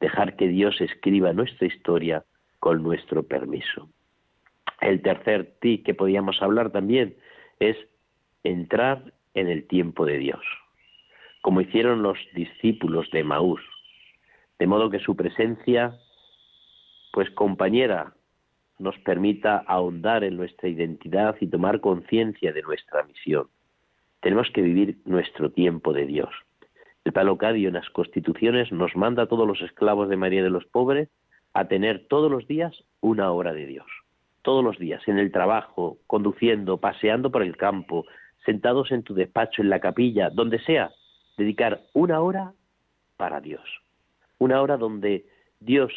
dejar 0.01 0.37
que 0.37 0.49
Dios 0.49 0.81
escriba 0.81 1.33
nuestra 1.33 1.67
historia 1.67 2.25
con 2.61 2.83
nuestro 2.83 3.23
permiso. 3.23 3.89
El 4.81 5.03
tercer 5.03 5.57
ti 5.61 5.83
que 5.83 5.95
podíamos 5.95 6.41
hablar 6.41 6.71
también 6.71 7.17
es 7.59 7.77
entrar 8.45 9.13
en 9.35 9.49
el 9.49 9.67
tiempo 9.67 10.07
de 10.07 10.19
Dios, 10.19 10.43
como 11.49 11.63
hicieron 11.63 12.03
los 12.03 12.19
discípulos 12.35 13.11
de 13.11 13.25
Maús, 13.25 13.63
de 14.59 14.67
modo 14.67 14.91
que 14.91 14.99
su 14.99 15.17
presencia, 15.17 15.97
pues 17.11 17.31
compañera, 17.31 18.13
nos 18.79 18.99
permita 18.99 19.65
ahondar 19.67 20.25
en 20.25 20.37
nuestra 20.37 20.69
identidad 20.69 21.37
y 21.41 21.47
tomar 21.47 21.81
conciencia 21.81 22.53
de 22.53 22.61
nuestra 22.61 23.03
misión. 23.05 23.49
Tenemos 24.21 24.51
que 24.51 24.61
vivir 24.61 24.99
nuestro 25.07 25.51
tiempo 25.51 25.95
de 25.95 26.05
Dios. 26.05 26.29
El 27.07 27.15
Palocadio 27.15 27.69
en 27.69 27.77
las 27.77 27.89
Constituciones 27.89 28.71
nos 28.71 28.95
manda 28.95 29.23
a 29.23 29.27
todos 29.27 29.49
los 29.49 29.63
esclavos 29.63 30.11
de 30.11 30.19
María 30.19 30.43
de 30.43 30.51
los 30.51 30.67
Pobres 30.67 31.09
a 31.55 31.67
tener 31.67 32.09
todos 32.09 32.31
los 32.31 32.47
días 32.47 32.85
una 33.01 33.33
hora 33.33 33.55
de 33.55 33.65
Dios. 33.65 33.87
Todos 34.43 34.63
los 34.63 34.79
días, 34.79 35.01
en 35.09 35.19
el 35.19 35.33
trabajo, 35.33 35.97
conduciendo, 36.07 36.77
paseando 36.77 37.31
por 37.31 37.43
el 37.43 37.57
campo, 37.57 38.05
sentados 38.45 38.93
en 38.93 39.03
tu 39.03 39.15
despacho, 39.15 39.63
en 39.63 39.71
la 39.71 39.81
capilla, 39.81 40.29
donde 40.29 40.59
sea, 40.59 40.91
dedicar 41.39 41.81
una 41.95 42.21
hora 42.21 42.53
para 43.17 43.41
Dios. 43.41 43.65
Una 44.39 44.61
hora 44.61 44.77
donde 44.77 45.25
Dios 45.61 45.93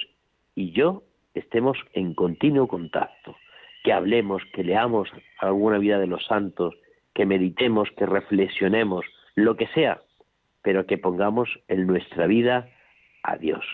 y 0.56 0.72
yo 0.72 1.04
estemos 1.34 1.78
en 1.94 2.14
continuo 2.14 2.68
contacto, 2.68 3.36
que 3.84 3.92
hablemos, 3.92 4.44
que 4.54 4.64
leamos 4.64 5.10
alguna 5.40 5.78
vida 5.78 6.00
de 6.00 6.08
los 6.08 6.26
santos, 6.26 6.76
que 7.14 7.26
meditemos, 7.26 7.90
que 7.98 8.06
reflexionemos, 8.06 9.06
lo 9.36 9.58
que 9.58 9.68
sea, 9.68 10.02
pero 10.62 10.86
que 10.86 10.98
pongamos 10.98 11.50
en 11.68 11.88
nuestra 11.88 12.28
vida 12.28 12.70
a 13.24 13.38
Dios. 13.38 13.66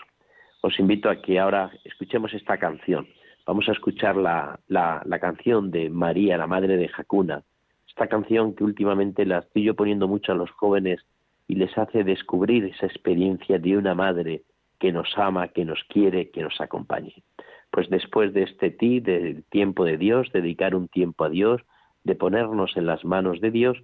Os 0.62 0.78
invito 0.78 1.08
a 1.10 1.20
que 1.20 1.38
ahora 1.38 1.70
escuchemos 1.84 2.32
esta 2.34 2.58
canción. 2.58 3.06
Vamos 3.46 3.68
a 3.68 3.72
escuchar 3.72 4.16
la, 4.16 4.58
la, 4.66 5.18
canción 5.20 5.70
de 5.70 5.88
María, 5.88 6.36
la 6.36 6.46
madre 6.46 6.76
de 6.76 6.88
Jacuna. 6.88 7.42
Esta 7.86 8.06
canción 8.06 8.54
que 8.54 8.64
últimamente 8.64 9.24
la 9.24 9.38
estoy 9.38 9.64
yo 9.64 9.74
poniendo 9.74 10.08
mucho 10.08 10.32
a 10.32 10.34
los 10.34 10.50
jóvenes 10.50 11.00
y 11.48 11.54
les 11.54 11.76
hace 11.76 12.04
descubrir 12.04 12.64
esa 12.66 12.86
experiencia 12.86 13.58
de 13.58 13.76
una 13.76 13.94
madre 13.94 14.42
que 14.78 14.92
nos 14.92 15.08
ama, 15.16 15.48
que 15.48 15.64
nos 15.64 15.82
quiere, 15.88 16.30
que 16.30 16.42
nos 16.42 16.60
acompañe. 16.60 17.24
Pues 17.70 17.88
después 17.90 18.32
de 18.32 18.44
este 18.44 18.70
ti, 18.70 19.00
del 19.00 19.44
tiempo 19.44 19.84
de 19.84 19.96
Dios, 19.96 20.28
dedicar 20.32 20.74
un 20.74 20.88
tiempo 20.88 21.24
a 21.24 21.30
Dios, 21.30 21.62
de 22.04 22.14
ponernos 22.14 22.76
en 22.76 22.86
las 22.86 23.04
manos 23.04 23.40
de 23.40 23.50
Dios, 23.50 23.78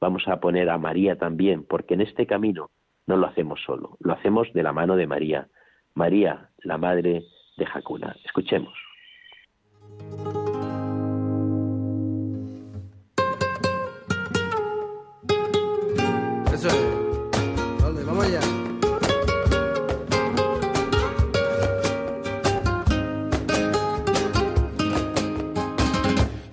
vamos 0.00 0.26
a 0.28 0.40
poner 0.40 0.70
a 0.70 0.78
María 0.78 1.18
también, 1.18 1.64
porque 1.64 1.94
en 1.94 2.00
este 2.00 2.26
camino 2.26 2.70
no 3.06 3.16
lo 3.16 3.26
hacemos 3.26 3.60
solo, 3.66 3.96
lo 4.00 4.12
hacemos 4.12 4.52
de 4.52 4.62
la 4.62 4.72
mano 4.72 4.96
de 4.96 5.06
María, 5.06 5.48
María, 5.94 6.50
la 6.62 6.78
madre 6.78 7.24
de 7.56 7.66
Jacuna. 7.66 8.16
Escuchemos. 8.24 8.74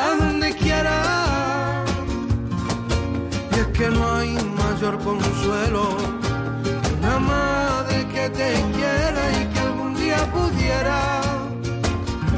a 0.00 0.16
donde 0.16 0.52
quieras 0.54 1.20
que 3.80 3.88
no 3.88 4.14
hay 4.14 4.34
mayor 4.62 4.98
consuelo 4.98 5.96
que 6.62 6.92
una 6.98 7.18
madre 7.18 8.06
que 8.12 8.28
te 8.28 8.52
quiera 8.74 9.22
y 9.40 9.46
que 9.46 9.58
algún 9.60 9.94
día 9.94 10.18
pudiera 10.30 11.22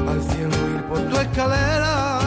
al 0.07 0.21
cielo 0.31 0.55
ir 0.73 0.83
por 0.83 0.99
tu 1.09 1.17
escalera 1.17 2.19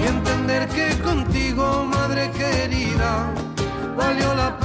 y 0.00 0.06
entender 0.08 0.68
que 0.68 0.98
contigo, 1.00 1.84
madre 1.84 2.28
querida, 2.32 3.32
valió 3.96 4.34
la 4.34 4.55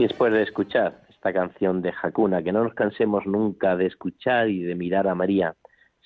Y 0.00 0.04
después 0.04 0.32
de 0.32 0.42
escuchar 0.42 1.02
esta 1.10 1.30
canción 1.30 1.82
de 1.82 1.92
Hakuna, 1.92 2.42
que 2.42 2.52
no 2.52 2.64
nos 2.64 2.72
cansemos 2.72 3.26
nunca 3.26 3.76
de 3.76 3.84
escuchar 3.84 4.48
y 4.48 4.62
de 4.62 4.74
mirar 4.74 5.06
a 5.06 5.14
María, 5.14 5.56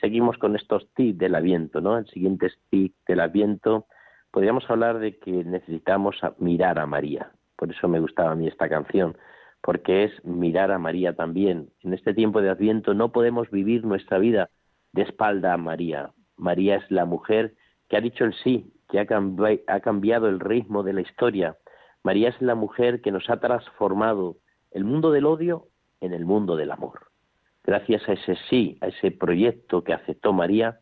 seguimos 0.01 0.37
con 0.37 0.57
estos 0.57 0.93
tips 0.95 1.17
del 1.17 1.37
aviento, 1.37 1.81
¿no? 1.81 1.97
El 1.99 2.07
siguiente 2.09 2.51
tip 2.71 2.93
del 3.07 3.21
aviento, 3.21 3.87
podríamos 4.33 4.69
hablar 4.69 4.99
de 4.99 5.17
que 5.21 5.31
necesitamos 5.31 6.17
mirar 6.39 6.81
a 6.81 6.87
María. 6.87 7.31
Por 7.55 7.71
eso 7.71 7.87
me 7.87 8.01
gustaba 8.01 8.33
a 8.33 8.35
mí 8.35 8.49
esta 8.49 8.69
canción, 8.69 9.17
porque 9.63 10.03
es 10.03 10.25
mirar 10.25 10.73
a 10.73 10.81
María 10.81 11.13
también. 11.13 11.71
En 11.85 11.95
este 11.95 12.15
tiempo 12.15 12.43
de 12.43 12.51
Adviento 12.51 12.95
no 12.95 13.13
podemos 13.13 13.49
vivir 13.53 13.85
nuestra 13.85 14.19
vida 14.19 14.51
de 14.93 15.03
espalda 15.03 15.53
a 15.53 15.57
María. 15.57 16.11
María 16.37 16.79
es 16.79 16.91
la 16.91 17.05
mujer 17.05 17.55
que 17.89 17.97
ha 17.97 18.01
dicho 18.01 18.25
el 18.25 18.35
sí, 18.43 18.73
que 18.89 18.99
ha, 18.99 19.81
cambiado 19.81 20.29
el 20.29 20.41
ritmo 20.41 20.83
de 20.83 20.95
la 20.95 21.01
historia. 21.01 21.57
María 22.05 22.29
es 22.29 22.43
la 22.43 22.55
mujer 22.55 23.01
que 23.01 23.11
nos 23.11 23.31
ha 23.31 23.41
transformado 23.41 24.37
el 24.71 24.85
mundo 24.85 25.11
del 25.11 25.25
odio 25.25 25.69
en 26.03 26.13
el 26.13 26.27
mundo 26.27 26.55
del 26.55 26.71
amor. 26.71 27.07
Gracias 27.65 28.07
a 28.07 28.13
ese 28.13 28.37
sí, 28.51 28.77
a 28.83 28.89
ese 28.89 29.11
proyecto 29.11 29.83
que 29.83 29.95
aceptó 29.95 30.35
María, 30.35 30.81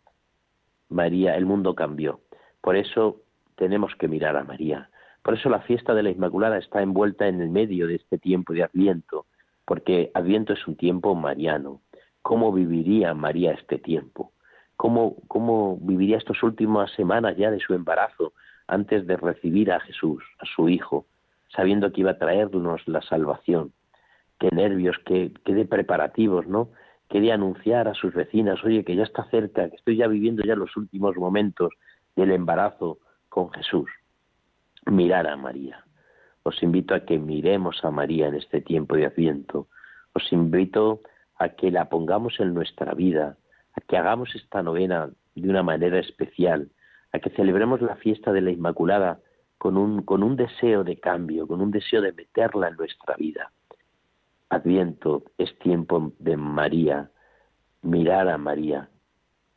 María, 0.88 1.36
el 1.36 1.46
mundo 1.46 1.76
cambió. 1.76 2.22
Por 2.60 2.76
eso 2.76 3.22
tenemos 3.54 3.94
que 3.94 4.08
mirar 4.08 4.36
a 4.36 4.42
María. 4.42 4.90
Por 5.22 5.34
eso 5.34 5.48
la 5.48 5.60
fiesta 5.60 5.94
de 5.94 6.02
la 6.02 6.10
Inmaculada 6.10 6.58
está 6.58 6.82
envuelta 6.82 7.28
en 7.28 7.40
el 7.40 7.50
medio 7.50 7.86
de 7.86 7.94
este 7.94 8.18
tiempo 8.18 8.52
de 8.52 8.64
Adviento, 8.64 9.26
porque 9.64 10.10
Adviento 10.14 10.52
es 10.54 10.66
un 10.66 10.74
tiempo 10.74 11.14
mariano. 11.14 11.82
¿Cómo 12.22 12.52
viviría 12.52 13.14
María 13.14 13.52
este 13.52 13.78
tiempo? 13.78 14.32
¿Cómo, 14.74 15.14
cómo 15.28 15.78
viviría 15.80 16.18
estas 16.18 16.42
últimas 16.42 16.90
semanas 16.92 17.36
ya 17.36 17.52
de 17.52 17.60
su 17.60 17.74
embarazo 17.74 18.32
antes 18.66 19.06
de 19.06 19.16
recibir 19.16 19.70
a 19.70 19.78
Jesús, 19.78 20.24
a 20.40 20.46
su 20.46 20.68
Hijo, 20.68 21.06
sabiendo 21.54 21.92
que 21.92 22.00
iba 22.02 22.12
a 22.12 22.18
traernos 22.18 22.86
la 22.86 23.02
salvación? 23.02 23.72
Qué 24.38 24.48
nervios, 24.50 24.96
qué, 25.04 25.32
qué 25.44 25.54
de 25.54 25.64
preparativos, 25.64 26.46
¿no? 26.46 26.70
Quería 27.08 27.34
anunciar 27.34 27.88
a 27.88 27.94
sus 27.94 28.14
vecinas, 28.14 28.64
oye, 28.64 28.84
que 28.84 28.96
ya 28.96 29.02
está 29.02 29.24
cerca, 29.30 29.68
que 29.68 29.76
estoy 29.76 29.96
ya 29.96 30.06
viviendo 30.06 30.42
ya 30.42 30.56
los 30.56 30.76
últimos 30.76 31.16
momentos 31.16 31.72
del 32.16 32.32
embarazo 32.32 32.98
con 33.28 33.50
Jesús 33.50 33.88
mirar 34.86 35.26
a 35.26 35.36
María. 35.36 35.84
Os 36.42 36.62
invito 36.62 36.94
a 36.94 37.00
que 37.00 37.18
miremos 37.18 37.84
a 37.84 37.90
María 37.90 38.26
en 38.28 38.34
este 38.34 38.60
tiempo 38.60 38.96
de 38.96 39.06
Adviento. 39.06 39.68
Os 40.12 40.32
invito 40.32 41.02
a 41.36 41.50
que 41.50 41.70
la 41.70 41.88
pongamos 41.88 42.40
en 42.40 42.52
nuestra 42.54 42.94
vida, 42.94 43.36
a 43.74 43.80
que 43.80 43.96
hagamos 43.96 44.34
esta 44.34 44.62
novena 44.62 45.10
de 45.34 45.48
una 45.48 45.62
manera 45.62 45.98
especial, 45.98 46.70
a 47.12 47.18
que 47.20 47.30
celebremos 47.30 47.80
la 47.80 47.96
fiesta 47.96 48.32
de 48.32 48.40
la 48.40 48.50
Inmaculada 48.50 49.20
con 49.62 49.76
un, 49.76 50.02
con 50.02 50.24
un 50.24 50.34
deseo 50.34 50.82
de 50.82 50.96
cambio, 50.96 51.46
con 51.46 51.60
un 51.60 51.70
deseo 51.70 52.02
de 52.02 52.12
meterla 52.12 52.66
en 52.66 52.74
nuestra 52.74 53.14
vida. 53.14 53.52
Adviento 54.48 55.22
es 55.38 55.56
tiempo 55.60 56.10
de 56.18 56.36
María, 56.36 57.12
mirar 57.80 58.28
a 58.28 58.38
María. 58.38 58.88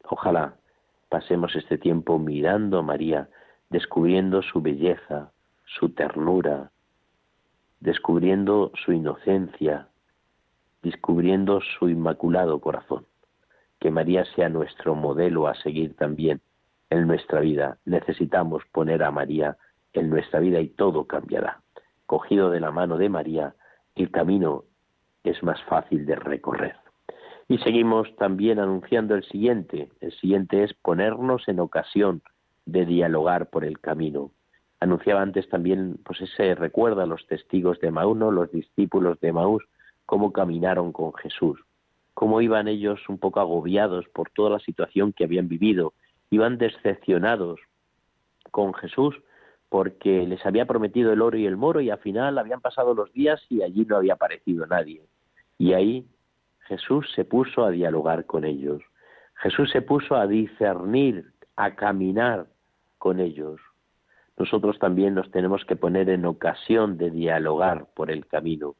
Ojalá 0.07 0.57
pasemos 1.09 1.55
este 1.55 1.79
tiempo 1.79 2.19
mirando 2.19 2.77
a 2.77 2.81
María, 2.83 3.29
descubriendo 3.71 4.43
su 4.43 4.61
belleza, 4.61 5.31
su 5.65 5.89
ternura, 5.89 6.69
descubriendo 7.79 8.71
su 8.85 8.91
inocencia, 8.91 9.87
descubriendo 10.83 11.61
su 11.79 11.89
inmaculado 11.89 12.61
corazón. 12.61 13.07
Que 13.79 13.89
María 13.89 14.23
sea 14.35 14.49
nuestro 14.49 14.93
modelo 14.93 15.47
a 15.47 15.55
seguir 15.55 15.95
también 15.95 16.41
en 16.91 17.07
nuestra 17.07 17.39
vida. 17.39 17.79
Necesitamos 17.85 18.61
poner 18.71 19.01
a 19.01 19.09
María 19.09 19.57
en 19.99 20.09
nuestra 20.09 20.39
vida 20.39 20.59
y 20.59 20.69
todo 20.69 21.05
cambiará. 21.05 21.61
Cogido 22.05 22.49
de 22.49 22.59
la 22.59 22.71
mano 22.71 22.97
de 22.97 23.09
María, 23.09 23.55
el 23.95 24.11
camino 24.11 24.63
es 25.23 25.41
más 25.43 25.61
fácil 25.63 26.05
de 26.05 26.15
recorrer. 26.15 26.75
Y 27.47 27.57
seguimos 27.59 28.15
también 28.17 28.59
anunciando 28.59 29.15
el 29.15 29.23
siguiente. 29.23 29.89
El 30.01 30.11
siguiente 30.13 30.63
es 30.63 30.73
ponernos 30.73 31.47
en 31.47 31.59
ocasión 31.59 32.21
de 32.65 32.85
dialogar 32.85 33.49
por 33.49 33.63
el 33.63 33.79
camino. 33.79 34.31
Anunciaba 34.79 35.21
antes 35.21 35.47
también, 35.49 35.99
pues 36.03 36.21
ese 36.21 36.55
recuerda 36.55 37.03
a 37.03 37.07
los 37.07 37.25
testigos 37.27 37.79
de 37.79 37.91
Mauno, 37.91 38.31
los 38.31 38.51
discípulos 38.51 39.19
de 39.19 39.31
Maús, 39.31 39.63
cómo 40.05 40.31
caminaron 40.31 40.91
con 40.91 41.13
Jesús, 41.13 41.59
cómo 42.13 42.41
iban 42.41 42.67
ellos 42.67 42.99
un 43.07 43.17
poco 43.17 43.39
agobiados 43.39 44.07
por 44.09 44.29
toda 44.31 44.49
la 44.49 44.59
situación 44.59 45.13
que 45.13 45.23
habían 45.23 45.47
vivido, 45.47 45.93
iban 46.29 46.57
decepcionados 46.57 47.59
con 48.51 48.73
Jesús 48.73 49.15
porque 49.69 50.25
les 50.27 50.45
había 50.45 50.65
prometido 50.65 51.11
el 51.11 51.21
oro 51.21 51.37
y 51.37 51.45
el 51.45 51.57
moro 51.57 51.81
y 51.81 51.89
al 51.89 51.99
final 51.99 52.37
habían 52.37 52.61
pasado 52.61 52.93
los 52.93 53.11
días 53.13 53.41
y 53.49 53.61
allí 53.61 53.85
no 53.85 53.97
había 53.97 54.13
aparecido 54.13 54.65
nadie. 54.67 55.01
Y 55.57 55.73
ahí 55.73 56.07
Jesús 56.67 57.11
se 57.15 57.25
puso 57.25 57.63
a 57.63 57.71
dialogar 57.71 58.25
con 58.25 58.45
ellos. 58.45 58.81
Jesús 59.35 59.69
se 59.71 59.81
puso 59.81 60.15
a 60.15 60.27
discernir, 60.27 61.33
a 61.55 61.75
caminar 61.75 62.47
con 62.97 63.19
ellos. 63.19 63.59
Nosotros 64.37 64.79
también 64.79 65.13
nos 65.13 65.31
tenemos 65.31 65.63
que 65.65 65.75
poner 65.75 66.09
en 66.09 66.25
ocasión 66.25 66.97
de 66.97 67.09
dialogar 67.09 67.87
por 67.93 68.11
el 68.11 68.25
camino, 68.27 68.75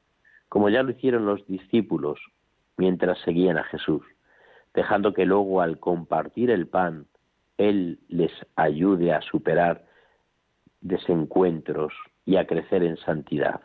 como 0.50 0.69
ya 0.69 0.84
lo 0.84 0.91
hicieron 0.91 1.26
los 1.26 1.45
discípulos 1.48 2.19
mientras 2.78 3.19
seguían 3.19 3.58
a 3.58 3.63
Jesús, 3.63 4.04
dejando 4.74 5.13
que 5.13 5.26
luego 5.26 5.62
al 5.62 5.80
compartir 5.80 6.52
el 6.52 6.67
pan, 6.67 7.08
Él 7.58 8.00
les 8.10 8.32
ayude 8.56 9.13
a 9.13 9.21
superar 9.21 9.86
desencuentros 10.86 11.93
y 12.26 12.36
a 12.38 12.45
crecer 12.45 12.84
en 12.84 12.98
santidad. 12.98 13.62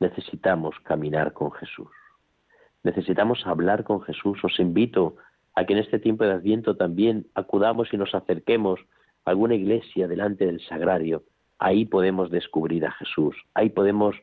Necesitamos 0.00 0.74
caminar 0.82 1.32
con 1.34 1.52
Jesús. 1.52 1.90
Necesitamos 2.82 3.46
hablar 3.46 3.84
con 3.84 4.00
Jesús. 4.02 4.42
Os 4.42 4.58
invito 4.58 5.16
a 5.54 5.64
que 5.64 5.74
en 5.74 5.80
este 5.80 5.98
tiempo 5.98 6.24
de 6.24 6.32
Adviento 6.32 6.76
también 6.76 7.26
acudamos 7.34 7.92
y 7.92 7.98
nos 7.98 8.14
acerquemos 8.14 8.80
alguna 9.24 9.54
iglesia 9.54 10.08
delante 10.08 10.46
del 10.46 10.60
sagrario, 10.66 11.24
ahí 11.58 11.84
podemos 11.84 12.30
descubrir 12.30 12.86
a 12.86 12.92
Jesús, 12.92 13.34
ahí 13.54 13.70
podemos 13.70 14.14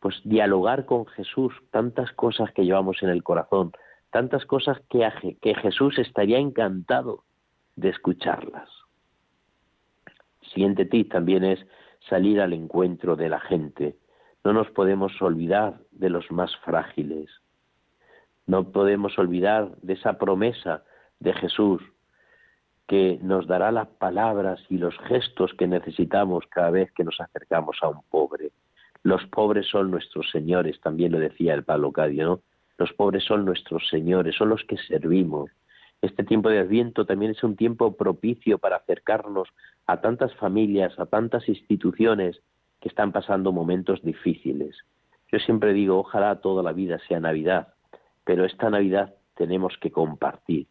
pues 0.00 0.20
dialogar 0.24 0.84
con 0.84 1.06
Jesús, 1.06 1.54
tantas 1.70 2.12
cosas 2.12 2.52
que 2.52 2.64
llevamos 2.64 3.02
en 3.02 3.08
el 3.08 3.22
corazón, 3.22 3.72
tantas 4.10 4.44
cosas 4.44 4.78
que, 4.90 5.08
que 5.40 5.54
Jesús 5.54 5.98
estaría 5.98 6.38
encantado 6.38 7.24
de 7.76 7.88
escucharlas. 7.90 8.68
Siguiente 10.54 10.86
tip 10.86 11.10
también 11.10 11.44
es 11.44 11.58
salir 12.08 12.40
al 12.40 12.52
encuentro 12.52 13.16
de 13.16 13.28
la 13.28 13.40
gente. 13.40 13.96
No 14.44 14.52
nos 14.52 14.70
podemos 14.70 15.20
olvidar 15.20 15.80
de 15.90 16.10
los 16.10 16.30
más 16.30 16.54
frágiles. 16.64 17.28
No 18.46 18.70
podemos 18.70 19.18
olvidar 19.18 19.74
de 19.82 19.94
esa 19.94 20.18
promesa 20.18 20.84
de 21.18 21.32
Jesús 21.32 21.82
que 22.86 23.18
nos 23.22 23.46
dará 23.46 23.72
las 23.72 23.88
palabras 23.88 24.60
y 24.68 24.78
los 24.78 24.96
gestos 25.08 25.54
que 25.54 25.66
necesitamos 25.66 26.44
cada 26.50 26.70
vez 26.70 26.92
que 26.92 27.04
nos 27.04 27.20
acercamos 27.20 27.78
a 27.80 27.88
un 27.88 28.02
pobre. 28.10 28.52
Los 29.02 29.24
pobres 29.26 29.66
son 29.66 29.90
nuestros 29.90 30.30
señores, 30.30 30.80
también 30.80 31.12
lo 31.12 31.18
decía 31.18 31.54
el 31.54 31.64
Pablo 31.64 31.92
Cadio. 31.92 32.42
Los 32.76 32.92
pobres 32.92 33.24
son 33.24 33.44
nuestros 33.44 33.88
señores, 33.88 34.36
son 34.36 34.50
los 34.50 34.62
que 34.64 34.76
servimos. 34.76 35.50
Este 36.04 36.22
tiempo 36.22 36.50
de 36.50 36.58
Adviento 36.58 37.06
también 37.06 37.30
es 37.32 37.42
un 37.42 37.56
tiempo 37.56 37.96
propicio 37.96 38.58
para 38.58 38.76
acercarnos 38.76 39.48
a 39.86 40.00
tantas 40.00 40.34
familias, 40.34 40.98
a 40.98 41.06
tantas 41.06 41.48
instituciones 41.48 42.40
que 42.80 42.88
están 42.88 43.10
pasando 43.12 43.52
momentos 43.52 44.02
difíciles. 44.02 44.76
Yo 45.32 45.38
siempre 45.38 45.72
digo, 45.72 45.98
ojalá 45.98 46.40
toda 46.40 46.62
la 46.62 46.72
vida 46.72 46.98
sea 47.08 47.20
Navidad, 47.20 47.68
pero 48.24 48.44
esta 48.44 48.68
Navidad 48.68 49.14
tenemos 49.34 49.78
que 49.80 49.90
compartir 49.90 50.66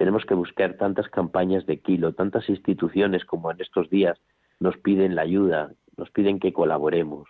tenemos 0.00 0.24
que 0.24 0.32
buscar 0.32 0.78
tantas 0.78 1.10
campañas 1.10 1.66
de 1.66 1.80
kilo, 1.80 2.14
tantas 2.14 2.48
instituciones 2.48 3.26
como 3.26 3.50
en 3.50 3.60
estos 3.60 3.90
días 3.90 4.18
nos 4.58 4.78
piden 4.78 5.14
la 5.14 5.20
ayuda, 5.20 5.72
nos 5.98 6.10
piden 6.10 6.40
que 6.40 6.54
colaboremos. 6.54 7.28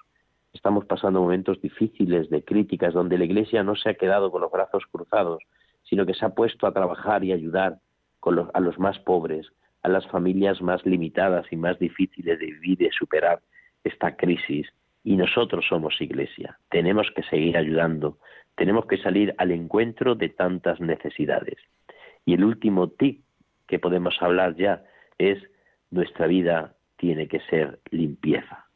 Estamos 0.52 0.84
pasando 0.84 1.20
momentos 1.20 1.60
difíciles 1.60 2.30
de 2.30 2.44
críticas 2.44 2.94
donde 2.94 3.18
la 3.18 3.24
Iglesia 3.24 3.64
no 3.64 3.74
se 3.74 3.90
ha 3.90 3.94
quedado 3.94 4.30
con 4.30 4.42
los 4.42 4.52
brazos 4.52 4.84
cruzados, 4.88 5.42
sino 5.90 6.06
que 6.06 6.14
se 6.14 6.24
ha 6.24 6.30
puesto 6.30 6.66
a 6.66 6.72
trabajar 6.72 7.24
y 7.24 7.32
ayudar 7.32 7.78
a 8.54 8.60
los 8.60 8.78
más 8.78 8.98
pobres, 9.00 9.48
a 9.82 9.88
las 9.88 10.06
familias 10.06 10.62
más 10.62 10.86
limitadas 10.86 11.46
y 11.50 11.56
más 11.56 11.78
difíciles 11.80 12.38
de 12.38 12.46
vivir 12.46 12.80
y 12.80 12.84
de 12.84 12.92
superar 12.92 13.40
esta 13.82 14.16
crisis. 14.16 14.68
Y 15.02 15.16
nosotros 15.16 15.66
somos 15.68 16.00
Iglesia. 16.00 16.58
Tenemos 16.70 17.10
que 17.14 17.24
seguir 17.24 17.56
ayudando. 17.56 18.18
Tenemos 18.54 18.86
que 18.86 18.98
salir 18.98 19.34
al 19.38 19.50
encuentro 19.50 20.14
de 20.14 20.28
tantas 20.28 20.80
necesidades. 20.80 21.56
Y 22.24 22.34
el 22.34 22.44
último 22.44 22.90
tip 22.90 23.24
que 23.66 23.78
podemos 23.78 24.14
hablar 24.20 24.54
ya 24.56 24.84
es 25.18 25.38
nuestra 25.90 26.26
vida 26.28 26.74
tiene 26.96 27.26
que 27.26 27.40
ser 27.40 27.80
limpieza. 27.90 28.66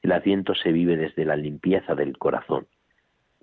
El 0.00 0.12
asiento 0.12 0.54
se 0.54 0.72
vive 0.72 0.96
desde 0.96 1.24
la 1.24 1.36
limpieza 1.36 1.94
del 1.94 2.16
corazón. 2.16 2.66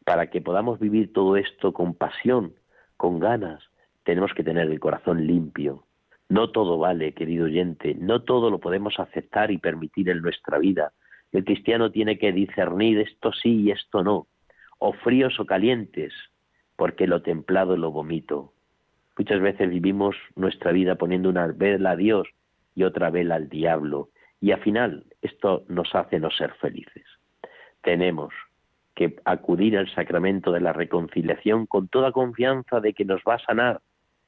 Para 0.03 0.31
que 0.31 0.41
podamos 0.41 0.79
vivir 0.79 1.13
todo 1.13 1.37
esto 1.37 1.73
con 1.73 1.93
pasión, 1.93 2.53
con 2.99 3.17
ganas, 3.17 3.63
tenemos 4.03 4.33
que 4.33 4.43
tener 4.43 4.69
el 4.69 4.81
corazón 4.81 5.25
limpio. 5.25 5.85
No 6.27 6.51
todo 6.51 6.77
vale, 6.77 7.13
querido 7.13 7.45
oyente, 7.45 7.95
no 7.95 8.23
todo 8.23 8.49
lo 8.49 8.59
podemos 8.59 8.99
aceptar 8.99 9.51
y 9.51 9.57
permitir 9.57 10.09
en 10.09 10.21
nuestra 10.21 10.59
vida. 10.59 10.91
El 11.31 11.45
cristiano 11.45 11.91
tiene 11.91 12.19
que 12.19 12.33
discernir 12.33 12.99
esto 12.99 13.31
sí 13.31 13.61
y 13.61 13.71
esto 13.71 14.03
no. 14.03 14.27
o 14.79 14.91
fríos 14.91 15.39
o 15.39 15.45
calientes, 15.45 16.13
porque 16.75 17.07
lo 17.07 17.21
templado 17.21 17.77
lo 17.77 17.89
vomito. 17.91 18.51
Muchas 19.17 19.39
veces 19.39 19.69
vivimos 19.69 20.17
nuestra 20.35 20.73
vida 20.73 20.95
poniendo 20.95 21.29
una 21.29 21.47
vela 21.47 21.91
a 21.91 21.95
Dios 21.95 22.27
y 22.75 22.83
otra 22.83 23.09
vela 23.09 23.35
al 23.35 23.47
diablo, 23.47 24.09
y 24.41 24.51
al 24.51 24.59
final 24.59 25.05
esto 25.21 25.63
nos 25.69 25.95
hace 25.95 26.19
no 26.19 26.31
ser 26.31 26.51
felices. 26.55 27.05
Tenemos 27.81 28.33
que 28.99 29.15
acudir 29.23 29.77
al 29.77 29.89
sacramento 29.95 30.51
de 30.51 30.59
la 30.59 30.73
reconciliación 30.73 31.65
con 31.67 31.87
toda 31.87 32.11
confianza 32.11 32.81
de 32.81 32.91
que 32.91 33.05
nos 33.05 33.21
va 33.25 33.35
a 33.35 33.39
sanar, 33.39 33.79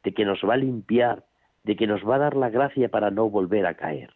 de 0.02 0.14
que 0.14 0.24
nos 0.24 0.40
va 0.48 0.54
a 0.54 0.58
limpiar, 0.58 1.26
de 1.66 1.76
que 1.76 1.88
nos 1.88 2.08
va 2.08 2.16
a 2.16 2.20
dar 2.20 2.38
la 2.38 2.50
gracia 2.50 2.88
para 2.88 3.12
no 3.12 3.30
volver 3.30 3.66
a 3.66 3.74
caer. 3.74 4.12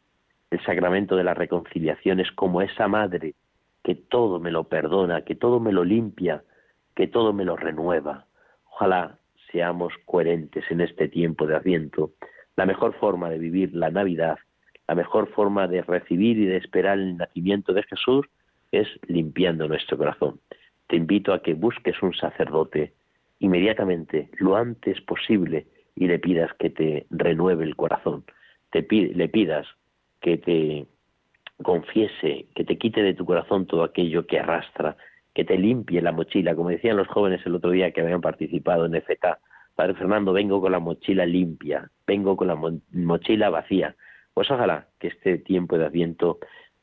El 0.52 0.64
sacramento 0.64 1.18
de 1.18 1.26
la 1.26 1.34
reconciliación 1.34 2.22
es 2.22 2.32
como 2.32 2.62
esa 2.62 2.88
madre 2.88 3.36
que 3.84 3.96
todo 3.96 4.40
me 4.40 4.50
lo 4.50 4.64
perdona, 4.64 5.26
que 5.26 5.36
todo 5.36 5.60
me 5.60 5.74
lo 5.74 5.84
limpia, 5.84 6.46
que 6.96 7.08
todo 7.08 7.34
me 7.34 7.44
lo 7.44 7.58
renueva. 7.58 8.26
Ojalá 8.72 9.20
seamos 9.52 9.92
coherentes 10.06 10.64
en 10.72 10.80
este 10.80 11.10
tiempo 11.10 11.48
de 11.48 11.58
Adviento. 11.58 12.12
La 12.56 12.66
mejor 12.66 12.94
forma 12.94 13.30
de 13.30 13.40
vivir 13.40 13.76
la 13.76 13.90
Navidad, 13.90 14.38
la 14.88 14.96
mejor 14.96 15.28
forma 15.34 15.68
de 15.68 15.82
recibir 15.82 16.38
y 16.38 16.46
de 16.46 16.56
esperar 16.56 16.98
el 16.98 17.18
nacimiento 17.18 17.74
de 17.74 17.84
Jesús 17.84 18.26
es 18.72 18.88
limpiando 19.08 19.68
nuestro 19.68 19.98
corazón. 19.98 20.40
Te 20.88 20.96
invito 20.96 21.34
a 21.34 21.42
que 21.42 21.54
busques 21.54 22.02
un 22.02 22.14
sacerdote 22.14 22.94
inmediatamente, 23.40 24.30
lo 24.38 24.56
antes 24.56 25.02
posible, 25.02 25.68
y 25.96 26.08
le 26.08 26.20
pidas 26.20 26.52
que 26.60 26.70
te 26.70 27.06
renueve 27.10 27.64
el 27.64 27.76
corazón. 27.76 28.26
Te 28.72 28.86
le 28.90 29.30
pidas 29.30 29.66
que 30.22 30.38
te 30.38 30.86
confiese, 31.62 32.48
que 32.54 32.66
te 32.66 32.78
quite 32.78 33.02
de 33.02 33.14
tu 33.14 33.26
corazón 33.26 33.66
todo 33.66 33.84
aquello 33.84 34.28
que 34.28 34.40
arrastra, 34.40 34.98
que 35.34 35.46
te 35.46 35.58
limpie 35.58 36.02
la 36.02 36.12
mochila, 36.12 36.56
como 36.56 36.70
decían 36.70 36.98
los 36.98 37.08
jóvenes 37.08 37.46
el 37.46 37.56
otro 37.56 37.72
día 37.72 37.92
que 37.92 38.02
habían 38.02 38.22
participado 38.22 38.86
en 38.86 38.96
FK. 38.96 39.38
Padre 39.76 39.96
Fernando, 39.96 40.34
vengo 40.34 40.62
con 40.62 40.72
la 40.72 40.80
mochila 40.80 41.26
limpia, 41.26 41.90
vengo 42.08 42.38
con 42.38 42.48
la 42.48 42.58
mochila 42.92 43.50
vacía. 43.50 43.96
Pues 44.34 44.50
ojalá 44.52 44.88
que 45.00 45.08
este 45.08 45.38
tiempo 45.38 45.78
de 45.78 45.86
Adviento 45.86 46.40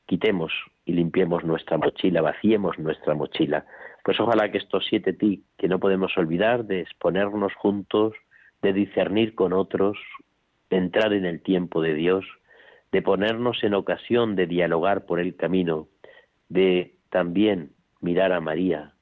quitemos 0.06 0.52
y 0.84 0.92
limpiemos 0.92 1.44
nuestra 1.44 1.78
mochila, 1.78 2.22
vaciemos 2.22 2.78
nuestra 2.78 3.14
mochila. 3.14 3.66
Pues 4.04 4.18
ojalá 4.20 4.50
que 4.50 4.58
estos 4.58 4.84
siete 4.88 5.12
ti 5.12 5.44
que 5.56 5.68
no 5.68 5.78
podemos 5.78 6.16
olvidar 6.16 6.64
de 6.64 6.80
exponernos 6.80 7.54
juntos, 7.54 8.14
de 8.62 8.72
discernir 8.72 9.34
con 9.34 9.52
otros, 9.52 9.98
de 10.70 10.78
entrar 10.78 11.12
en 11.12 11.24
el 11.24 11.42
tiempo 11.42 11.82
de 11.82 11.94
Dios, 11.94 12.24
de 12.90 13.02
ponernos 13.02 13.62
en 13.62 13.74
ocasión 13.74 14.36
de 14.36 14.46
dialogar 14.46 15.06
por 15.06 15.20
el 15.20 15.36
camino, 15.36 15.88
de 16.48 16.96
también 17.10 17.72
mirar 18.00 18.32
a 18.32 18.40
María, 18.40 18.94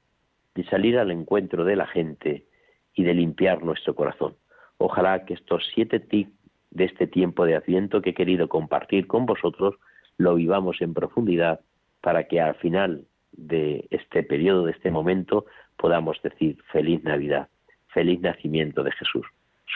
de 0.55 0.65
salir 0.65 0.99
al 0.99 1.11
encuentro 1.11 1.65
de 1.65 1.77
la 1.77 1.87
gente 1.87 2.47
y 2.95 3.05
de 3.05 3.15
limpiar 3.15 3.63
nuestro 3.63 3.95
corazón. 3.95 4.37
Ojalá 4.79 5.25
que 5.25 5.35
estos 5.35 5.65
siete 5.75 6.01
tips 6.01 6.33
de 6.71 6.85
este 6.85 7.07
tiempo 7.07 7.45
de 7.45 7.57
Adviento 7.57 8.03
que 8.03 8.11
he 8.11 8.15
querido 8.15 8.49
compartir 8.49 9.07
con 9.07 9.27
vosotros 9.27 9.77
lo 10.17 10.35
vivamos 10.35 10.81
en 10.81 10.95
profundidad 10.95 11.61
para 12.01 12.25
que 12.25 12.41
al 12.41 12.55
final 12.57 13.05
de 13.33 13.87
este 13.91 14.23
periodo, 14.23 14.67
de 14.67 14.73
este 14.73 14.91
momento, 14.91 15.47
podamos 15.77 16.21
decir 16.23 16.59
feliz 16.73 17.03
Navidad, 17.05 17.49
feliz 17.89 18.21
nacimiento 18.21 18.83
de 18.83 18.93
Jesús. 18.93 19.27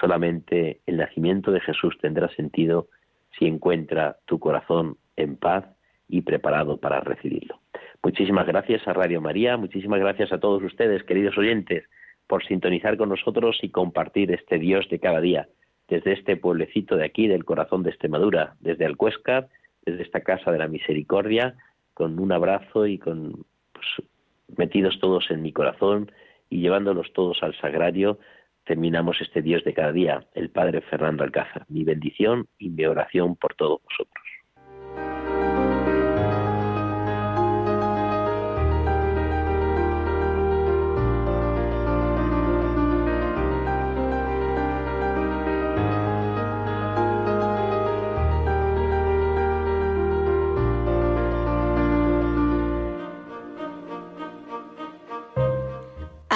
Solamente 0.00 0.80
el 0.87 0.96
nacimiento 0.96 1.52
de 1.52 1.60
Jesús 1.60 1.96
tendrá 2.00 2.28
sentido 2.34 2.88
si 3.38 3.46
encuentra 3.46 4.18
tu 4.26 4.38
corazón 4.38 4.96
en 5.16 5.37
paz 5.37 5.64
y 6.08 6.22
preparado 6.22 6.78
para 6.78 7.00
recibirlo. 7.00 7.60
Muchísimas 8.02 8.46
gracias 8.46 8.87
a 8.87 8.92
Radio 8.92 9.20
María, 9.20 9.56
muchísimas 9.56 10.00
gracias 10.00 10.32
a 10.32 10.38
todos 10.38 10.62
ustedes, 10.62 11.02
queridos 11.04 11.38
oyentes, 11.38 11.84
por 12.26 12.44
sintonizar 12.44 12.96
con 12.96 13.08
nosotros 13.08 13.58
y 13.62 13.70
compartir 13.70 14.30
este 14.32 14.58
Dios 14.58 14.88
de 14.90 14.98
cada 14.98 15.20
día, 15.20 15.48
desde 15.88 16.12
este 16.12 16.37
pueblecito 16.37 16.96
de 16.96 17.04
aquí, 17.04 17.28
del 17.28 17.44
corazón 17.44 17.82
de 17.82 17.90
Extremadura, 17.90 18.54
desde 18.60 18.84
Alcuéscar, 18.84 19.48
desde 19.84 20.02
esta 20.02 20.20
Casa 20.20 20.50
de 20.50 20.58
la 20.58 20.68
Misericordia, 20.68 21.56
con 21.94 22.18
un 22.18 22.33
abrazo 22.33 22.87
y 22.87 22.98
con 22.98 23.46
pues, 23.72 23.87
metidos 24.57 24.98
todos 25.00 25.30
en 25.30 25.42
mi 25.42 25.52
corazón 25.52 26.11
y 26.50 26.61
llevándolos 26.61 27.12
todos 27.12 27.42
al 27.42 27.54
sagrario 27.61 28.18
terminamos 28.64 29.20
este 29.20 29.42
Dios 29.42 29.62
de 29.64 29.74
cada 29.74 29.92
día, 29.92 30.26
el 30.35 30.50
Padre 30.50 30.80
Fernando 30.80 31.22
Alcázar. 31.22 31.66
Mi 31.68 31.85
bendición 31.85 32.48
y 32.59 32.70
mi 32.70 32.85
oración 32.87 33.37
por 33.37 33.54
todos 33.54 33.80
vosotros. 33.83 34.23